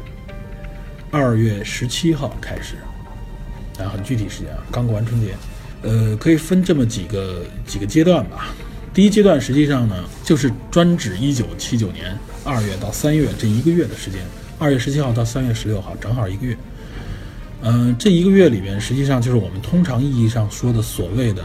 [1.11, 2.77] 二月十七号开始，
[3.85, 5.35] 啊，很具体时间啊，刚过完春节。
[5.83, 8.55] 呃，可以分这么几个几个阶段吧。
[8.93, 12.17] 第一阶段实际上呢，就是专指一九七九年。
[12.45, 14.21] 二月到三月这一个月的时间，
[14.59, 16.57] 二月十七号到三月十六号，正好一个月。
[17.63, 21.43] 嗯，这一个月里面，实际上就是我们通常意义上说的所谓的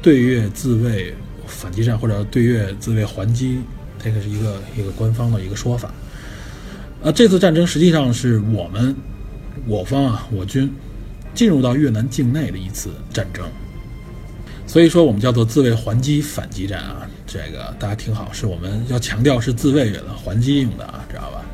[0.00, 1.14] 对越自卫
[1.46, 3.58] 反击战，或者对越自卫还击，
[4.02, 5.92] 这个是一个一个官方的一个说法。
[7.02, 8.94] 啊，这次战争实际上是我们
[9.66, 10.72] 我方啊，我军
[11.34, 13.44] 进入到越南境内的一次战争，
[14.66, 17.06] 所以说我们叫做自卫还击反击战啊。
[17.26, 21.44] 这个大家听好，是我们要强调是自卫的还击用的啊，知道吧？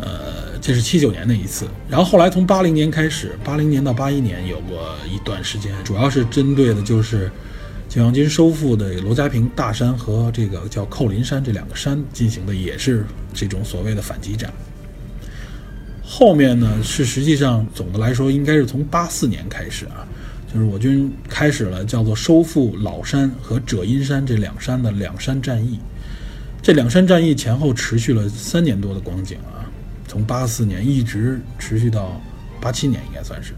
[0.00, 7.30] 呃，这是七九年的一次，然后后来从八零年开始，八零年到八一年有过一段时间，主要是针对的就是
[7.88, 13.04] 解放军收复的罗家坪大山和这个叫寇林山这两个山进行的，也是
[13.34, 14.50] 这种所谓的反击战。
[16.14, 20.06] 后面呢，是实际上总的来说，应该是从八四年开始啊。
[20.52, 25.78] 就是我军开始了叫做收复老山和者阴山这两山的两山战役，
[26.60, 29.64] 这两山战役前后持续了三年多的光景啊，
[30.06, 32.20] 从八四年一直持续到
[32.60, 33.54] 八七年，应该算是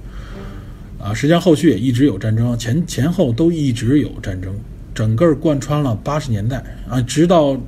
[1.03, 4.55] 啊，实际上后续也一直有战争，前前后都一直有战争，
[4.95, 7.61] 整个贯穿了八十年代啊，直到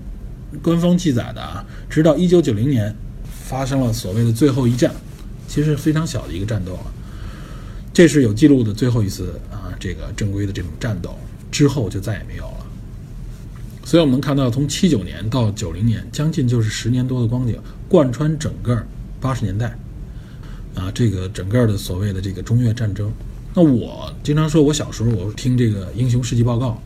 [0.62, 2.94] 官方记载的啊，直到一九九零年
[3.48, 4.92] 发生了所谓的最后一战，
[5.46, 6.90] 其实非常小的一个战斗啊。
[7.92, 11.16] 这是有记录的最后一次啊，这个正规的这种战斗
[11.50, 12.66] 之后就再也没有了。
[13.84, 17.56] 所以我们能看到，从七九年到九零年，将近就是十年多的光景，
[17.88, 18.84] 贯穿整个
[19.20, 19.78] 八十年代
[20.74, 23.10] 啊，这个整个的所谓的这个中越战争。
[23.54, 26.82] 那我经常说，我小时候我听这个英雄事迹报告，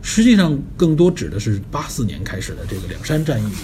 [0.00, 3.58] 实际上更多指的是八四年开始的这个两山战役里面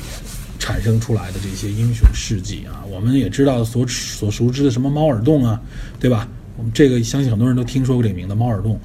[0.67, 2.83] 产生出来的这些英雄事迹啊。
[2.91, 5.61] 我们也知道所所熟知的什么猫耳洞啊，
[6.01, 6.27] 对吧？
[6.57, 8.81] 我们这个相信很多人都听说过这个名字，猫耳洞，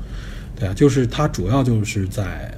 [0.56, 2.56] 对啊，就是它主要就是在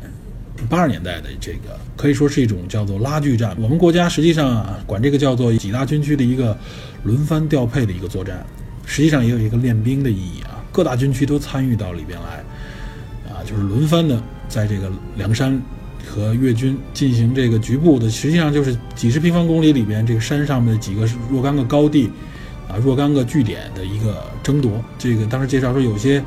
[0.67, 3.55] 八十年代的这个可以说是一种叫做拉锯战。
[3.61, 6.57] 我们国家实际上啊，管这个叫做几大军区的一个
[7.05, 8.45] 轮番调配的一个作战，
[8.85, 10.59] 实际上也有一个练兵的意义啊。
[10.69, 15.61] 各大军区都参与到里边来，啊，就是轮番的在这个梁山
[16.05, 22.09] 和越军进行这个局部的，实际上就是几十平方公里里边这个山上面的几个若干个高地。
[22.69, 26.23] 啊，若干个据点的一个争夺，这个当时介绍说，有些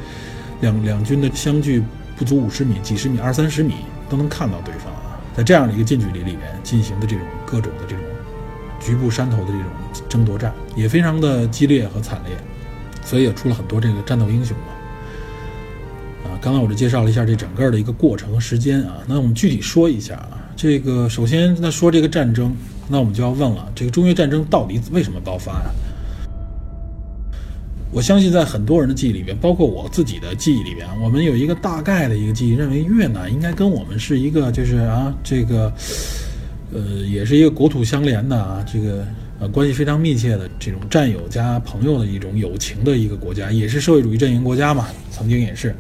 [0.61, 1.83] 两两军的相距
[2.15, 8.05] 不足五十米、几十米、二三十米都能看到对方啊，在这样的一个近距离里面进行的这种各种的这种
[8.79, 9.65] 局部山头的这种
[10.11, 12.37] 争夺战，也非常的激烈和惨烈，
[13.03, 14.75] 所以也出了很多这个战斗英雄嘛。
[16.47, 22.55] 刚刚我就介绍了一下这整个的一个过程和时间啊，那我们具体说一下啊，这个首先那说这个战争，
[22.89, 25.71] 那我们就要问了，这个中越战争到底为什么爆发呀？
[27.91, 35.73] 我相信在很多人的记忆里边，包括我自己的记忆里边，我们有一个大概的一个记忆，认为越南应该跟我们是一个，就是啊，这个，
[36.73, 36.81] 呃，
[37.11, 39.05] 也是一个国土相连的啊，这个
[39.41, 45.75] 呃关系非常密切的这种战友加朋友的一种友情的一个国家，也是社会主义阵营国家嘛，曾经也是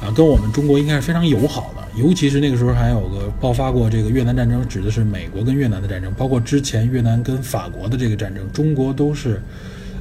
[0.00, 9.40] 啊，跟我们中国应该是非常友好的，尤其是那个时候还有个爆发过这个越南战争，指的是美国跟越南的战争，包括之前越南跟法国的这个战争，中国都是。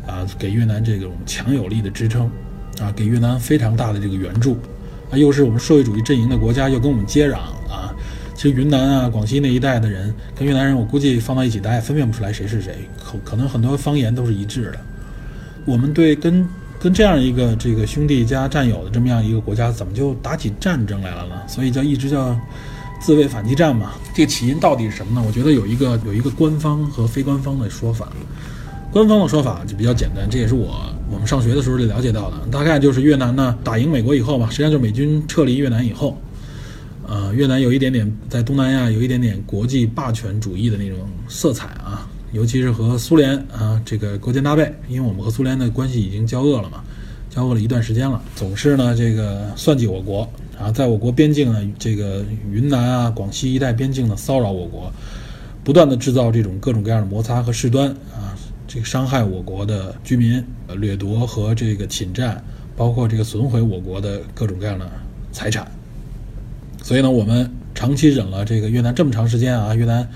[0.08, 2.32] 啊，给越南这种强有力的支撑，
[2.80, 4.58] 啊，给越南非常大的这个援助，
[5.12, 7.39] 啊，又是我们社会主义阵营的国家，又跟我们接壤
[7.70, 7.93] 啊。
[8.34, 14.80] 其实云南啊、广西那一带的人跟越南人，我估计放到一起，大家也分辨不出来谁是谁，可可能很多方言都是一致的。
[15.66, 16.48] 我们对跟
[16.80, 21.36] 跟这样一个这个兄弟加战友的这么样一个国家，怎么就打起战争来了呢？
[21.47, 22.36] 所以叫一直叫
[23.01, 23.93] 自卫反击战嘛。
[24.13, 25.23] 这个起因到底是什么呢？
[25.25, 28.07] 我觉得有一个有一个官方和非官方的说法。
[28.89, 32.38] 官方的说法就比较简单，这也是我我们上学的时候就了解到的。
[32.49, 36.17] 大概就是越南呢打赢美国以后吧，实际上就是美军撤离越南以后，
[37.05, 46.84] 呃，越南有一点点在东南亚有一点点国际霸权主义的那种色彩啊，尤其是和苏联啊这个勾肩搭背，因为我们和苏联的关系已经交恶了嘛，
[47.30, 54.91] 交恶了一段时间了，总是呢这个算计我国啊，在我国边境呢这个云南啊、广西一带边境呢骚扰我国，
[55.63, 58.36] 不断的制造这种各种各样的摩擦和事端啊，
[58.67, 60.43] 这个伤害我国的居民，
[60.78, 62.43] 掠夺和这个侵占，
[62.75, 64.89] 包括这个损毁我国的各种各样的
[65.32, 65.65] 财产。
[66.84, 70.09] 所以呢，我们长期忍了这个越南这么长时间啊，越南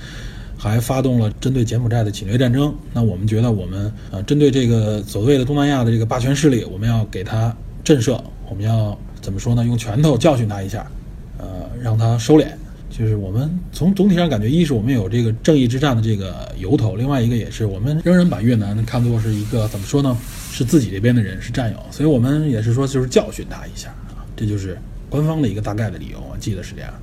[0.62, 2.72] 还发动了针对柬埔寨的侵略战争。
[2.94, 7.52] 那我们觉得，我们呃针对这个所谓的东南亚的这个霸权势力，我们要给他
[7.84, 9.66] 震慑，我们要怎么说呢？
[9.66, 10.86] 用拳头教训他一下，
[11.40, 11.48] 呃，
[11.82, 12.46] 让他收敛。
[12.92, 20.16] 就是我们从总体上感觉，一是我们有这个正义之战的这个由头，另外一个也是我们仍然把越南看作是一个怎么说呢？
[20.52, 24.78] 是自己这边的人，是战友，所以我们也是说就是教训他一下啊，这就是。
[25.10, 26.94] 官方的一个大概的理由，我记得是这样。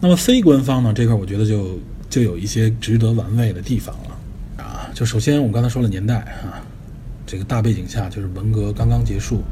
[0.00, 0.90] 那么非官方呢？
[0.94, 1.78] 这块我觉得就
[2.08, 4.90] 就有一些值得玩味的地方了啊。
[4.94, 6.62] 就首先我们刚才说了年代啊，
[7.26, 9.42] 这个大背景下就是文革刚刚结束，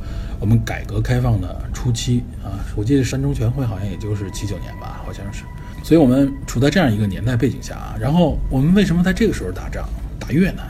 [0.41, 2.59] 我们改革开放的初期啊。
[2.75, 5.45] 我记得三中全会好像也就是七九年吧，好像是。
[5.85, 7.97] 所以我们处在这样一个年代背景下啊。
[8.01, 9.89] 然后我们为什么在这个时候打仗？
[10.19, 10.67] 打越南？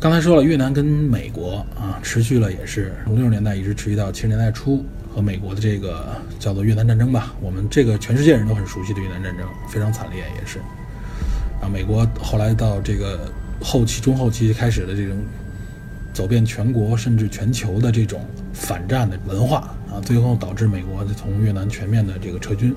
[0.00, 4.84] 刚才说了，越南跟美国啊持续了也是从六十年代一直持续到七十年代初。
[5.16, 10.58] 和美国的这个叫做越南战争吧，我们这个全世界人都很熟悉的越南战争，非常惨烈也是。
[11.58, 15.16] 啊，美国后来到这个后期、中后期开始的这种
[16.12, 18.20] 走遍全国甚至全球的这种
[18.52, 22.76] 反战的文化啊，最后导致美国从越南全面的这个撤军。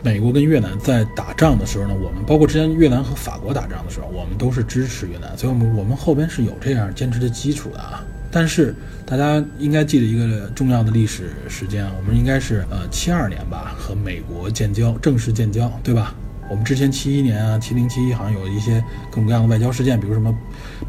[0.00, 8.04] 美国跟越南在打仗的时候呢，我们包括之前越南和法国打仗的时候，我们都是支持越南，所以我们我们后边是有这样坚持的基础的啊。
[8.36, 8.74] 但是
[9.06, 16.12] 大家应该记得一个重要的历史时间啊，我们应该是呃七二年吧，和美国建交，正式建交，对吧？
[16.50, 20.36] 我们之前七一年啊，七零七一好像有一些各种各样的外交事件，比如什么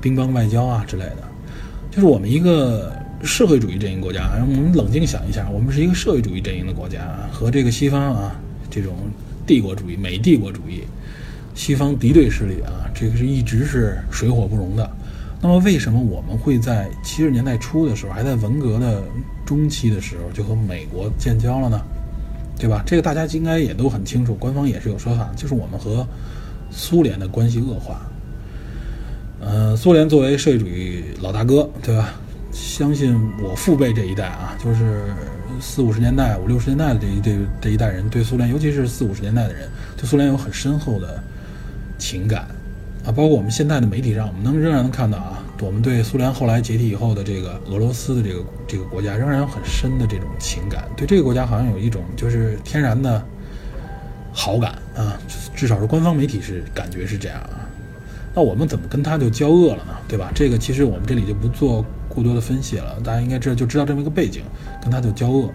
[0.02, 1.18] 乒乓外交啊之类的。
[1.92, 2.92] 就是我们一个
[3.22, 8.36] 社会主义阵营国家，我们冷静想一下，我们是一个社会主义阵营的国家，和这个西方啊
[8.72, 8.96] 这种
[9.46, 10.82] 帝国主义、美帝国主义、
[11.54, 14.90] 西方敌对势力啊，这个是一直是水火不容的。
[15.46, 19.04] 那么，为什么我们会在七十年代初的时候，还在文革的
[19.46, 21.80] 中期的时候，就和美国建交了呢？
[22.58, 22.82] 对吧？
[22.84, 26.04] 这个大家应该也都很清楚，官方也是有说法，就是我们和
[26.72, 28.02] 苏联的关系恶化。
[29.40, 32.16] 呃，苏联作为社会主义老大哥，对吧？
[32.52, 35.04] 相信我父辈这一代啊，就是
[35.62, 41.24] 四五十年代、五六十年代的这一这这一代人，对苏联，尤其是四五十年代的人，对苏联有很深厚的
[42.00, 42.48] 情感。
[43.06, 53.24] 啊，包括我们现在的媒体上，我们能仍然能看到啊，我们对苏联后来解体以后的这个俄罗斯的这个这个国家，仍然有很深的这种情感，对这个国家好像有一种就是天然的
[54.34, 55.20] 好感啊，
[55.56, 57.70] 至少是官方媒体是感觉是这样啊。
[58.34, 59.96] 那我们怎么跟他就交恶了呢？
[60.08, 60.32] 对吧？
[60.34, 64.42] 这个其实我们这里就不做过多的分析了，大家应该知道就知道这么一个背景，
[64.82, 65.54] 跟他就交恶，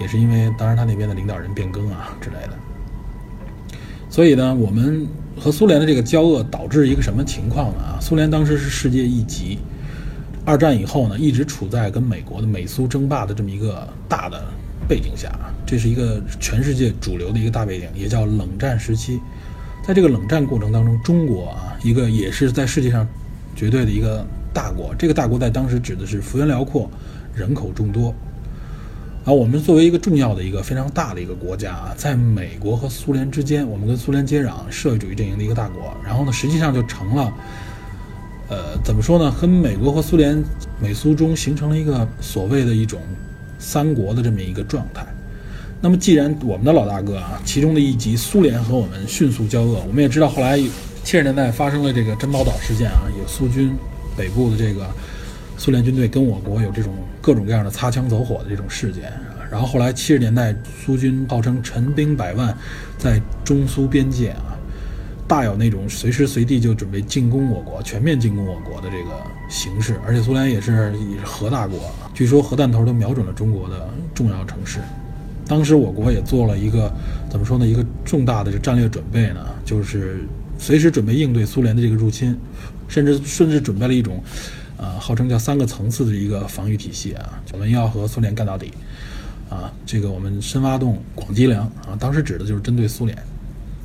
[0.00, 2.56] 也是因为当然他那边的领导人变更啊之类的。
[4.08, 5.06] 所以呢，我们。
[5.38, 7.80] 和苏联的这个交恶导致一个什么情况呢？
[7.80, 9.58] 啊，苏联当时是世界一极，
[10.44, 14.42] 二战以后呢，一直处在跟美国的美苏争霸的这么一个大的
[14.88, 15.30] 背景下，
[15.66, 19.20] 这是一个全世界主流的一个大背景，也叫冷战时期。
[19.86, 23.06] 在这个冷战过程当中，中国啊，一个也是在世界上
[23.54, 26.88] 绝对的一个大国，这个大国在当时指的是幅员辽阔，
[27.34, 28.14] 人口众多。
[29.24, 37.32] 啊我们作为一个重要的一个非常大的一个国家啊，在美国和苏联之间，我们跟苏联接壤，社会主义阵营的一个大国，然后呢，实际上就成了，
[38.50, 39.34] 呃，怎么说呢？
[39.40, 40.44] 跟美国和苏联、
[40.78, 43.00] 美苏中形成了一个所谓的一种
[43.58, 45.06] 三国的这么一个状态。
[45.80, 53.74] 那么，既然我们的老大哥啊，其中的一集苏联和我们迅速交恶，我们也知道后来七十年代发生了这个珍宝岛事件啊，有苏军
[54.14, 54.86] 北部的这个。
[55.64, 56.92] 苏联军队跟我国有这种
[57.22, 59.10] 各种各样的擦枪走火的这种事件，
[59.50, 60.54] 然后后来七十年代
[60.84, 62.54] 苏军号称陈兵百万，
[62.98, 64.60] 在中苏边界啊，
[65.26, 69.96] 大有那种随时随地就准备进攻我国、全面进攻我国的这个形势。
[70.06, 74.80] 而且苏联也是也是核大国，据说核弹头都瞄准了中国的重要城市。
[75.48, 76.92] 当时我国也做了一个
[77.30, 77.66] 怎么说呢？
[77.66, 82.38] 一个重大的战略准备呢，就是随时准备应对苏联的这个入侵，
[82.86, 84.22] 甚至甚至准备了一种。
[84.76, 88.72] 啊，号称叫三个层次的一个防御体系啊，我们要和苏联干到底
[89.48, 89.72] 啊！
[89.86, 93.16] 这个我们深挖洞、广积粮啊，当时指的就是针对苏联，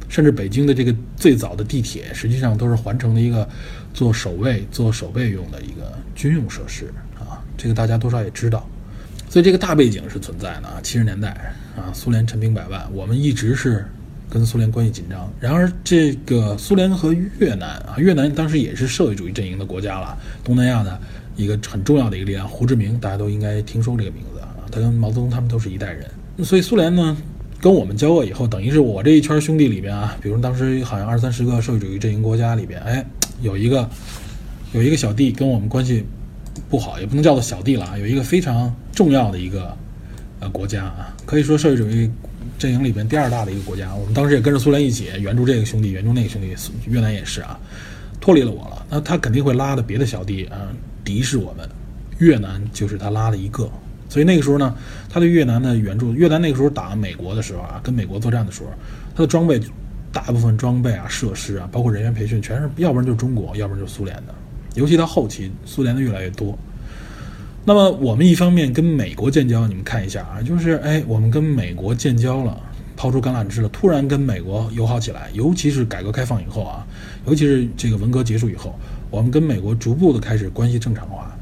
[0.07, 3.47] 甚至北京的这个最早的地铁，实际上都是环城的一个
[3.93, 8.67] 做守卫、做守备用的一个军用设施啊，这个大家多少也知道。
[9.29, 10.79] 所以这个大背景是存在的啊。
[10.81, 13.85] 七十年代啊，苏联陈兵百万，我们一直是
[14.29, 15.31] 跟苏联关系紧张。
[15.39, 20.99] 然而，这个苏联和越南啊，越南当时也是社会主义阵营的国家了，东南亚的
[21.35, 22.47] 一个很重要的一个力量。
[22.47, 26.05] 胡志明大家都应该听说这个名字啊，他跟毛泽东他们都是一代人。
[26.43, 27.17] 所以苏联呢，
[27.59, 33.05] 跟我们交恶以后，等于是我这一圈兄弟里边啊，比如当时好像二三十个社会主义阵营国家里边，哎，
[33.41, 33.89] 有一个
[34.73, 36.05] 有一个小弟跟我们关系
[36.69, 39.75] 不好，也不能叫做小弟了啊，有一个非常重要的一个
[40.39, 42.09] 呃国家啊，可以说社会主义
[42.57, 43.93] 阵营里边第二大的一个国家。
[43.93, 46.47] 我们当时也跟着苏联一起援助这个兄弟，援助那个兄弟，
[46.85, 47.59] 越南也是啊，
[48.19, 50.67] 脱离了我了，那他肯定会拉的别的小弟啊，
[51.03, 51.69] 敌视我们。
[52.17, 53.69] 越南就是他拉的一个。
[54.09, 54.75] 所以那个时候呢，
[55.07, 58.69] 他对越南的援助，越南那个时候打美国的时候啊，跟美国作战的时候，
[59.15, 59.61] 他的装备
[60.11, 64.35] 大部分装备啊、设施啊，包括人员培训，全是要不然就是中国，要不然就是苏联的。
[64.73, 66.57] 尤其到后期，苏联的越来越多。
[67.65, 72.57] 那么我们一方面跟美国建交，你们看一下啊，就是哎，我们跟美国建交了，
[72.95, 76.85] 抛出橄榄枝了，突然跟美国友好起来，尤其是改革开放以后啊，
[77.27, 78.77] 尤其是这个文革结束以后，
[79.09, 81.35] 我们跟美国逐步的开始关系正常化。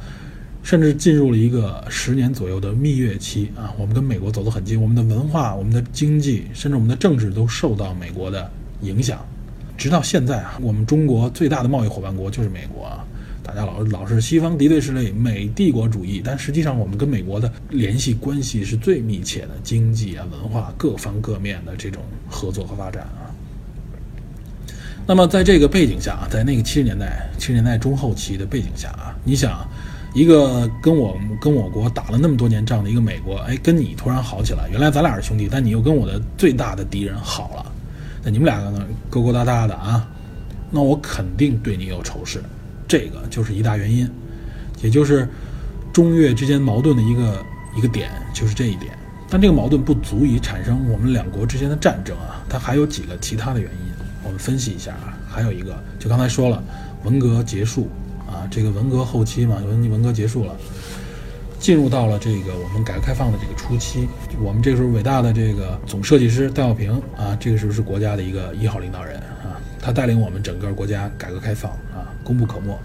[0.63, 3.71] 甚至进入了一个十年左右的蜜月期啊！
[3.77, 8.51] 我们跟美国走得很近，我们的文化、我们的经济，甚至我们的政治都受到美国的
[8.81, 9.25] 影响。
[9.77, 13.05] 直到现在啊，我们中国最大的贸易伙伴国就是美国啊！
[13.47, 23.31] 大家老老是西方敌对势力、美帝国主义，但实际上我们跟美国的联系关系是最密切的，经济啊、文化各方各面的这种合作和发展啊。
[25.07, 29.67] 那么在这个背景下啊，在那个七十年代、七十年代中后期的背景下啊，你想。
[30.13, 37.71] 一个跟我跟我国打了那么多年仗的一个美国，哎，跟你突然好起来，原来咱俩是兄弟，但你又跟我的最大的敌人好了，
[38.23, 40.09] 那你们两个呢勾勾搭搭的啊，
[40.71, 42.41] 那我肯定对你有仇视，
[42.87, 44.09] 这个就是一大原因，
[44.81, 45.27] 也就是
[45.91, 48.97] 中越之间矛盾的一个一个点，就是这一点。
[49.29, 55.17] 但这个矛盾不足以产生我们两国之间的战争啊，它还有几个其他的原因，我们分析一下啊。
[55.27, 56.63] 还有一个，就刚才说了，
[57.03, 57.89] 文革结束。
[58.27, 60.53] 啊，这个文革后期嘛，文文革结束了，
[61.61, 64.05] 进入到了这个我们改革开放的这个初期。
[64.43, 72.77] 我们这时候伟大的这个总设计师戴耀平啊，这个时候是国家的一个一号领导人啊，他带领我们整个国家改革开放啊，功不可没。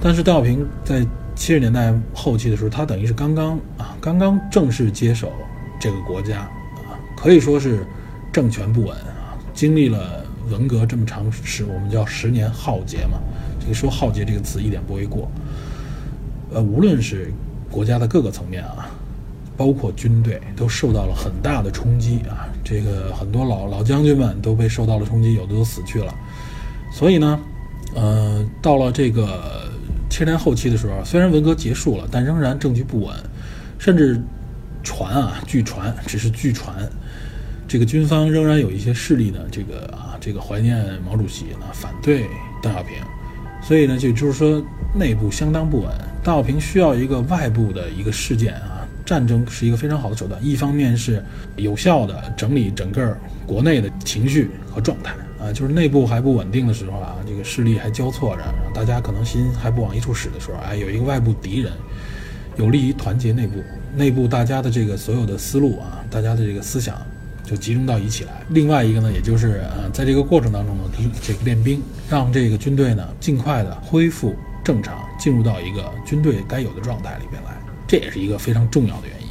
[0.00, 5.30] 但是邓小平在七十年代后期的时候，他等于是刚刚啊，刚刚正式接手
[5.78, 7.86] 这个国家啊，可以说是
[8.32, 13.18] 政权不稳啊，经历了文革这么长时，我们叫十年浩劫嘛。
[13.60, 15.30] 这个说浩劫这个词一点不为过，
[16.52, 17.32] 呃，无论是
[17.70, 18.90] 国家的各个层面啊，
[19.56, 22.46] 包括军队，都受到了很大的冲击啊。
[22.62, 26.12] 这个很多老老将军们都被受到了冲击，有的都死去了。
[26.92, 27.40] 所以呢，
[27.94, 29.68] 呃，到了这个
[30.10, 33.14] 七十年后期的时候，虽然文革结束了，但仍然政局不稳，
[33.78, 34.20] 甚至
[34.82, 36.74] 传啊，据传只是据传，
[37.66, 42.26] 这个军方仍然有一些势力呢，这个啊，这个怀念毛主席呢，反对
[42.62, 42.96] 邓小平。
[43.62, 44.62] 所以呢，就就是说
[44.94, 45.90] 内部相当不稳。
[46.22, 50.38] 邓小平需要一个外部的一个事件啊，战争是一个非常好的手段。
[50.44, 51.24] 一方面是
[51.56, 53.16] 有效的整理整个
[53.46, 55.14] 国内的情绪和状态
[55.44, 58.42] 啊，就是内部还不稳定的时候啊，这个势力还交错着，
[58.72, 61.72] 大家可能心还不往一处使的时候，哎，有一个外部敌人，
[62.56, 63.62] 有利于团结内部，
[63.94, 66.96] 内部大家的这个所有的思路啊，大家的这个思想。
[67.46, 68.40] 就集中到一起来。
[68.48, 70.84] 另外一个呢，也就是呃，在这个过程当中呢，
[71.20, 71.78] 这个练兵，
[72.08, 74.34] 让这个军队呢尽快的恢复
[74.64, 77.50] 正常，进入到一个军队该有的状态里边来，
[77.86, 79.28] 这也是一个非常重要的原因。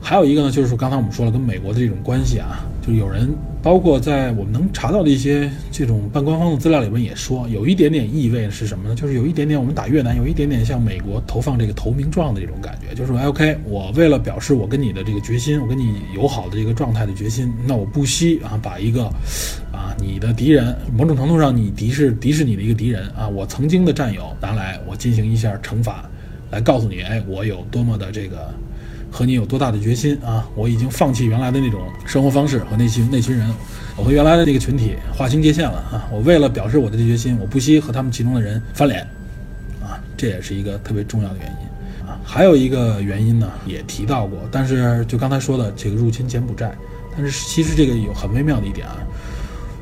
[0.00, 3.28] 还有一个呢，就是说刚才我们说了，跟美国的这种关系啊，就有人。
[3.62, 8.94] 包括在我们能查到的一些这种半官方的资料里面也说，有一点点意味是什么呢？
[8.94, 19.04] 就是有一点点我们打越南，有一点点像美国投放这个投名状的这种感觉，就是说，OK，我为了表示我跟你的这个决心，我跟你友好的这个状态的决心，那我不惜啊把一个
[19.70, 26.04] 啊你的敌人，某种程度上你敌视敌视你的一个敌人啊，我曾经的战友拿来我进行一下惩罚，
[26.50, 28.52] 来告诉你，哎，我有多么的这个。
[29.12, 30.48] 和你有多大的决心啊！
[30.54, 33.52] 我已经放弃原来的那种生活方式和那群那群人，
[33.94, 36.08] 我和原来的那个群体划清界限了啊！
[36.10, 39.02] 我为了表示我的这决心，我不惜和他们其中的人翻脸，
[39.82, 42.18] 啊，这也是一个特别重要的原因啊。
[42.24, 46.72] 还有一个原因呢，也提到过，但是就刚才说的这个入侵柬埔寨，
[47.14, 48.96] 但是其实这个有很微妙的一点啊，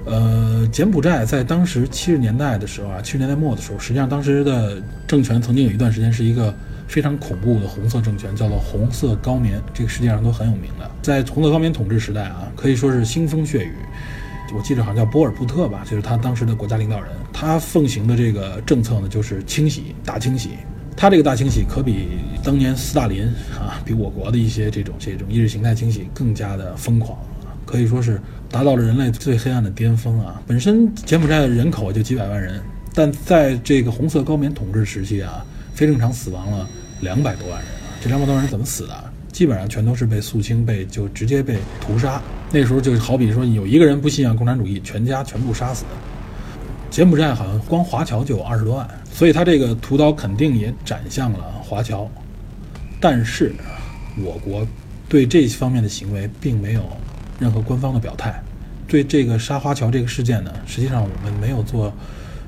[0.07, 6.53] 呃，柬埔寨在当时七十年代的时候啊，七十年代末的时候，实际上当时的政权曾经有一段时间是一个。
[6.91, 10.91] 非常恐怖的红色政权，叫做红色高棉，这个世界上都很有名的。
[11.01, 13.75] 在红色高棉统治时代啊，可以说是腥风血雨。
[14.53, 17.13] 我记得好像叫波尔布特吧，就是他当时的国家领导人。
[17.33, 20.51] 他奉行的这个政策呢，就是清洗、大清洗，
[20.97, 22.09] 他这个大清洗可比
[22.43, 23.25] 当年斯大林
[23.57, 27.17] 啊，比我国的一些这种这种意识形态清洗更加的疯狂，
[27.65, 28.21] 可以说是
[28.51, 30.43] 达到了人类最黑暗的巅峰啊！
[30.45, 32.61] 本身柬埔寨的人口就几百万人，
[32.93, 36.69] 但在这个红色高棉统治时期啊，非正常死亡了
[37.01, 37.97] 两百多万人啊！
[38.01, 39.05] 这两百多万人怎么死的？
[39.33, 42.21] 基本上全都是被肃清，被就直接被屠杀。
[42.51, 45.85] 那时候就好比说有一个人不信仰共产主义，全家全部杀死。
[46.91, 52.11] 柬埔寨好像光华侨就有二十多万，所以他这个屠刀肯定也斩向了华侨。
[52.99, 53.55] 但是，
[54.23, 54.67] 我国
[55.09, 56.85] 对这方面的行为并没有
[57.39, 58.43] 任何官方的表态。
[58.89, 61.93] 对这个杀华侨这个事件呢，实际上我们没有做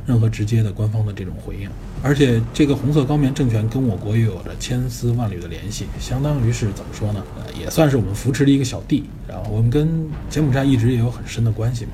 [0.05, 1.71] 任何直接的官方的这种回应。
[2.03, 7.25] 而且，这个红色高棉政权跟我国又有着千丝万缕的联系，相当于是怎么说呢？
[7.37, 9.05] 呃，也算是我们扶持的一个小弟。
[9.29, 9.89] 然后，我们跟
[10.29, 11.93] 柬埔寨一直也有很深的关系嘛。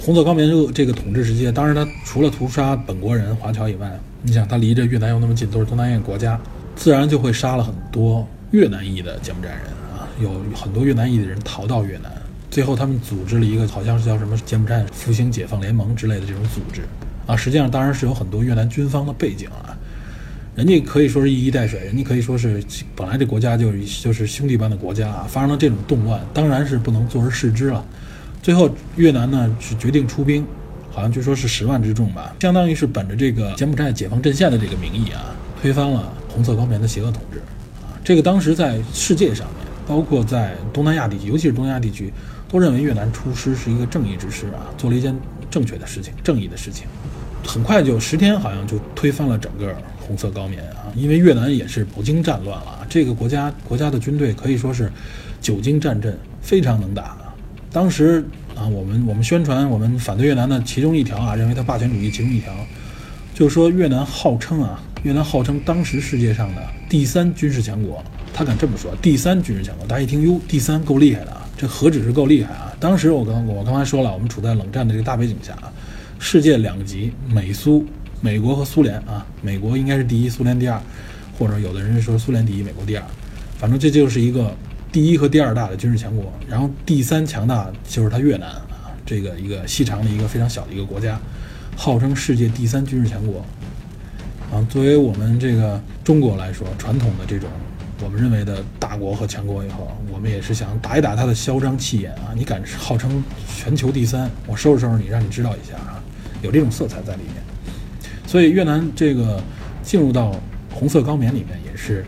[0.00, 6.40] 红色高棉这个统治时期，当然他除了屠杀本国人华侨以外，你想他离着越南又那么近，都是东南亚国家，
[6.74, 9.60] 自然就会杀了很多越南裔的柬埔寨人
[9.94, 12.10] 啊，有很多越南裔的人逃到越南，
[12.50, 16.80] 最后他们组织了一个好像是叫什么柬埔寨复兴解放联盟之类的这种组织
[17.26, 19.76] 啊，实际上当然是有很多越南军方的背景啊，
[20.54, 22.62] 人家可以说是一衣带水，人家可以说是
[22.94, 27.84] 本来这国家就是就是兄弟般的国家啊，发生了这种动乱，当然是不能坐而视之了。
[28.42, 30.44] 最后，越南呢是决定出兵，
[30.90, 37.38] 好像据说是十万之众吧，相当于是本着这个柬埔寨解放阵线的这个名义啊，推翻了红色高棉的邪恶统治，
[37.82, 42.12] 啊，这个当时在世界上面，包括在东南亚地区，尤其是东南亚地区，
[42.50, 45.14] 都认为越南出师是一个正义之师啊，做了一件
[45.52, 46.86] 正确的事情，正义的事情，
[47.46, 54.90] 很快就十天，好像就推翻了整个红色高棉啊，因为越南也是饱经战乱了啊，这个国家国家的军队可以说是
[55.40, 57.18] 久经战阵，非常能打。
[57.70, 58.24] 当时
[58.56, 62.52] 啊，我们我们宣传我们反对越南的其中一条啊，认为它霸权主义其中一条，
[63.34, 68.02] 就是说越南号称啊，越南号称当时世界上的第三军事强国，
[68.34, 69.86] 他敢这么说，第三军事强国。
[69.86, 72.72] 大家一听哟，第三够厉害的啊，这何止是够厉害啊？
[72.80, 75.72] 当时我刚我刚才说了，我们处在冷战的这个大背景下啊，
[76.18, 77.84] 世界两极，美苏，
[78.20, 80.80] 美国和苏联啊，美国应该是第一，苏联第二，
[81.38, 83.04] 或者有的人说苏联第一，美国第二，
[83.58, 84.54] 反正这就是一个。
[84.92, 91.18] 第一和第二大的军事强国，然后第三强大就是它越南啊，这个一个细长的一个非常小的一个国家，
[91.74, 93.42] 号称世界第三军事强国。
[94.52, 97.48] 啊，作为我们这个中国来说，传统的这种
[98.02, 102.34] 我们认为的大国和强国以后，我们也是想打一打他的嚣张气焰啊！
[102.34, 103.22] 你敢号称
[103.56, 106.02] 全球第三，我收拾收拾你，让你知道一下啊，
[106.42, 108.10] 有这种色彩在里面。
[108.26, 109.42] 所以越南这个
[109.82, 110.34] 进入到
[110.72, 112.04] 红色高棉里面也是。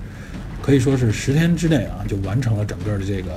[0.60, 3.34] 可以说是十天之内啊，就完成了整个的这个，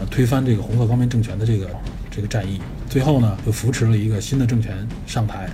[0.00, 1.70] 呃，推翻这个红色高棉政权的这个
[2.10, 2.60] 这个战役。
[2.90, 4.74] 最后呢，又扶持了一个新的政权
[5.06, 5.48] 上台，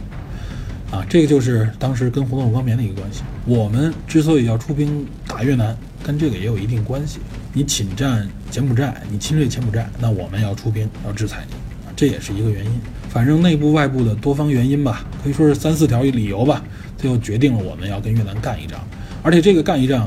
[0.93, 3.23] 啊，这个就是当时跟红色高棉的一个关系。
[3.47, 7.19] 我们之所以要出兵打越南，跟这个也有一定关系。
[7.53, 11.55] 你侵占柬埔寨，你侵略柬埔寨，那我们要出兵要制裁你，
[11.89, 12.81] 啊，这也是一个原因。
[13.09, 16.63] 反正内部外部的多方原因吧，可以说是三四条理由吧，
[16.97, 18.79] 最后决定了我们要跟越南干一仗，
[19.23, 20.07] 而且这个干一仗。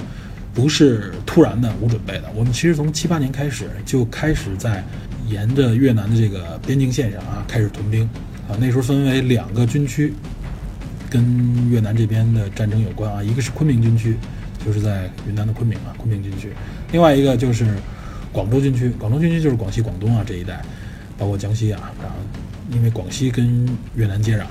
[0.55, 2.31] 不是突然的、无准备的。
[2.33, 4.81] 我们其实从七八年开始就开始在
[5.27, 8.09] 沿着越南的这个边境线上啊开始屯兵
[8.47, 8.55] 啊。
[8.57, 10.13] 那时候分为两个军区，
[11.15, 13.23] 跟越南这边的战争有关啊。
[13.23, 14.17] 一个是昆明军区，
[14.65, 16.49] 就是在云南的昆明啊，昆明军区；
[16.91, 17.65] 另外一个就是
[18.31, 20.61] 广州军区，广州军区就是广西、广东啊这一带，
[21.17, 21.91] 包括江西啊。
[22.01, 22.15] 然后
[22.71, 24.43] 因为广西跟越南接壤，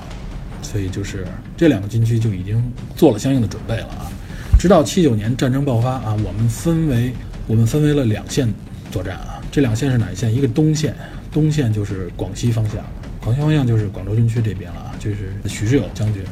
[0.61, 2.63] 所以就是这两个军区就已经
[2.95, 4.09] 做了相应的准备了啊。
[4.57, 7.13] 直到七九年战争爆发啊，我们分为
[7.45, 8.51] 我们分为了两线
[8.91, 9.41] 作战啊。
[9.51, 10.33] 这两线是哪一线？
[10.33, 10.95] 一个东线，
[11.31, 12.77] 东线就是广西方向，
[13.21, 16.23] 广西方向就是广州军区这边了啊，就是许世友将军，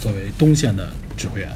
[0.00, 1.48] 作为东线的指挥员。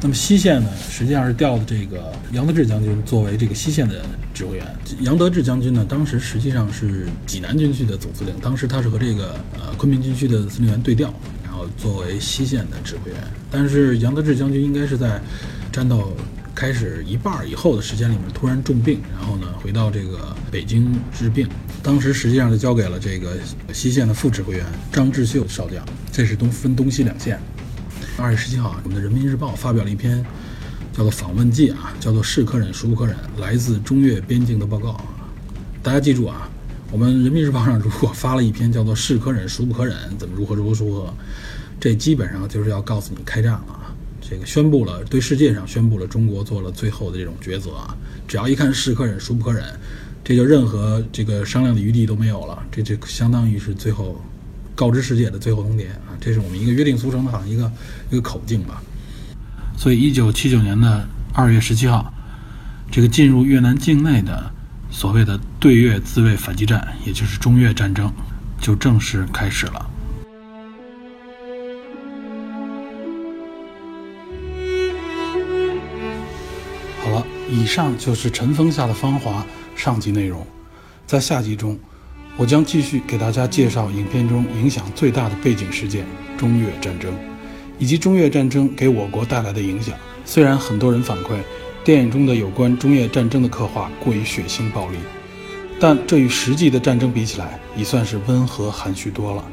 [0.00, 4.64] 那么西线呢，实际上是调的这个杨德志将军作为这个西线的指挥员。
[5.00, 11.12] 杨德志将军呢，当时实际上是济南军区的总司令，当时他是和这个呃昆明军区的司令员对调，
[11.42, 13.20] 然后作为西线的指挥员。
[13.50, 15.20] 但是杨德志将军应该是在
[15.72, 16.16] 战斗
[16.54, 21.48] 开始一半以后的时间里面，突然重病，然后呢回到这个北京治病。
[21.82, 23.32] 当时实际上就交给了这个
[23.72, 25.84] 西线的副指挥员张志秀少将。
[26.12, 27.40] 这是东分东西两线。
[28.20, 30.24] 二月十七号啊，我们的人民日报发表了一篇
[30.92, 35.00] 叫做访问记啊，叫做是可忍孰不可忍，来自中越边境的报告。
[35.84, 36.50] 大家记住啊，
[36.90, 41.14] 我们人民日报上如果发了一篇叫做是可忍孰不可忍，怎么如何如何如何，
[41.78, 43.94] 这基本上就是要告诉你开战了。
[44.20, 47.96] 这个宣布了，对世界上宣布了中国做了最后的这种抉择啊！
[48.26, 49.64] 只要一看是可忍孰不可忍，
[50.24, 52.62] 这就任何这个商量的余地都没有了。
[52.70, 54.20] 这就相当于是最后
[54.78, 56.14] 告知世界的最后通牒啊！
[56.20, 57.68] 这是我们一个约定俗成的，好像一个
[58.10, 58.80] 一个口径吧。
[59.76, 62.14] 所以，一九七九年的二月十七号，
[62.88, 64.52] 这个进入越南境内的
[64.88, 68.12] 所谓的对越自卫反击战，也就是中越战争，
[68.60, 69.90] 就正式开始了。
[77.02, 79.44] 好了，以上就是《尘封下的芳华》
[79.80, 80.46] 上集内容。
[81.04, 81.76] 在下集中，
[82.38, 86.06] 我将继续给大家介绍影片中影响最大的背景事件——
[86.38, 87.12] 中越战争，
[87.80, 89.92] 以及中越战争给我国带来的影响。
[90.24, 91.36] 虽然很多人反馈
[91.82, 94.98] 电影中的有关中越战争的刻画过于血腥暴力，
[95.80, 99.44] 但这与实际的战争比起来，已算是温和含蓄多了。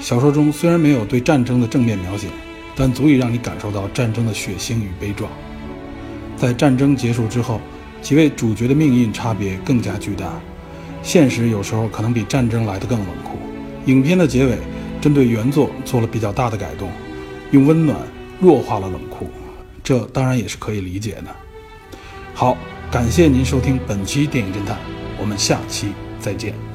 [0.00, 2.28] 小说中虽然没有对战争的正面描写，
[2.74, 5.30] 但足以让你感受到战争的血腥与悲壮。
[6.34, 7.60] 在战争结束之后，
[8.00, 10.40] 几位主角的命运差别更加巨大，
[11.02, 13.38] 现实有时候可能比战争来得更冷酷。
[13.86, 14.56] 影片的结尾
[15.00, 16.88] 针对原作做了比较大的改动，
[17.50, 17.96] 用温暖
[18.40, 19.28] 弱化了冷酷，
[19.82, 21.34] 这当然也是可以理解的。
[22.32, 22.56] 好，
[22.90, 24.78] 感谢您收听本期电影侦探，
[25.20, 26.71] 我们下期再见。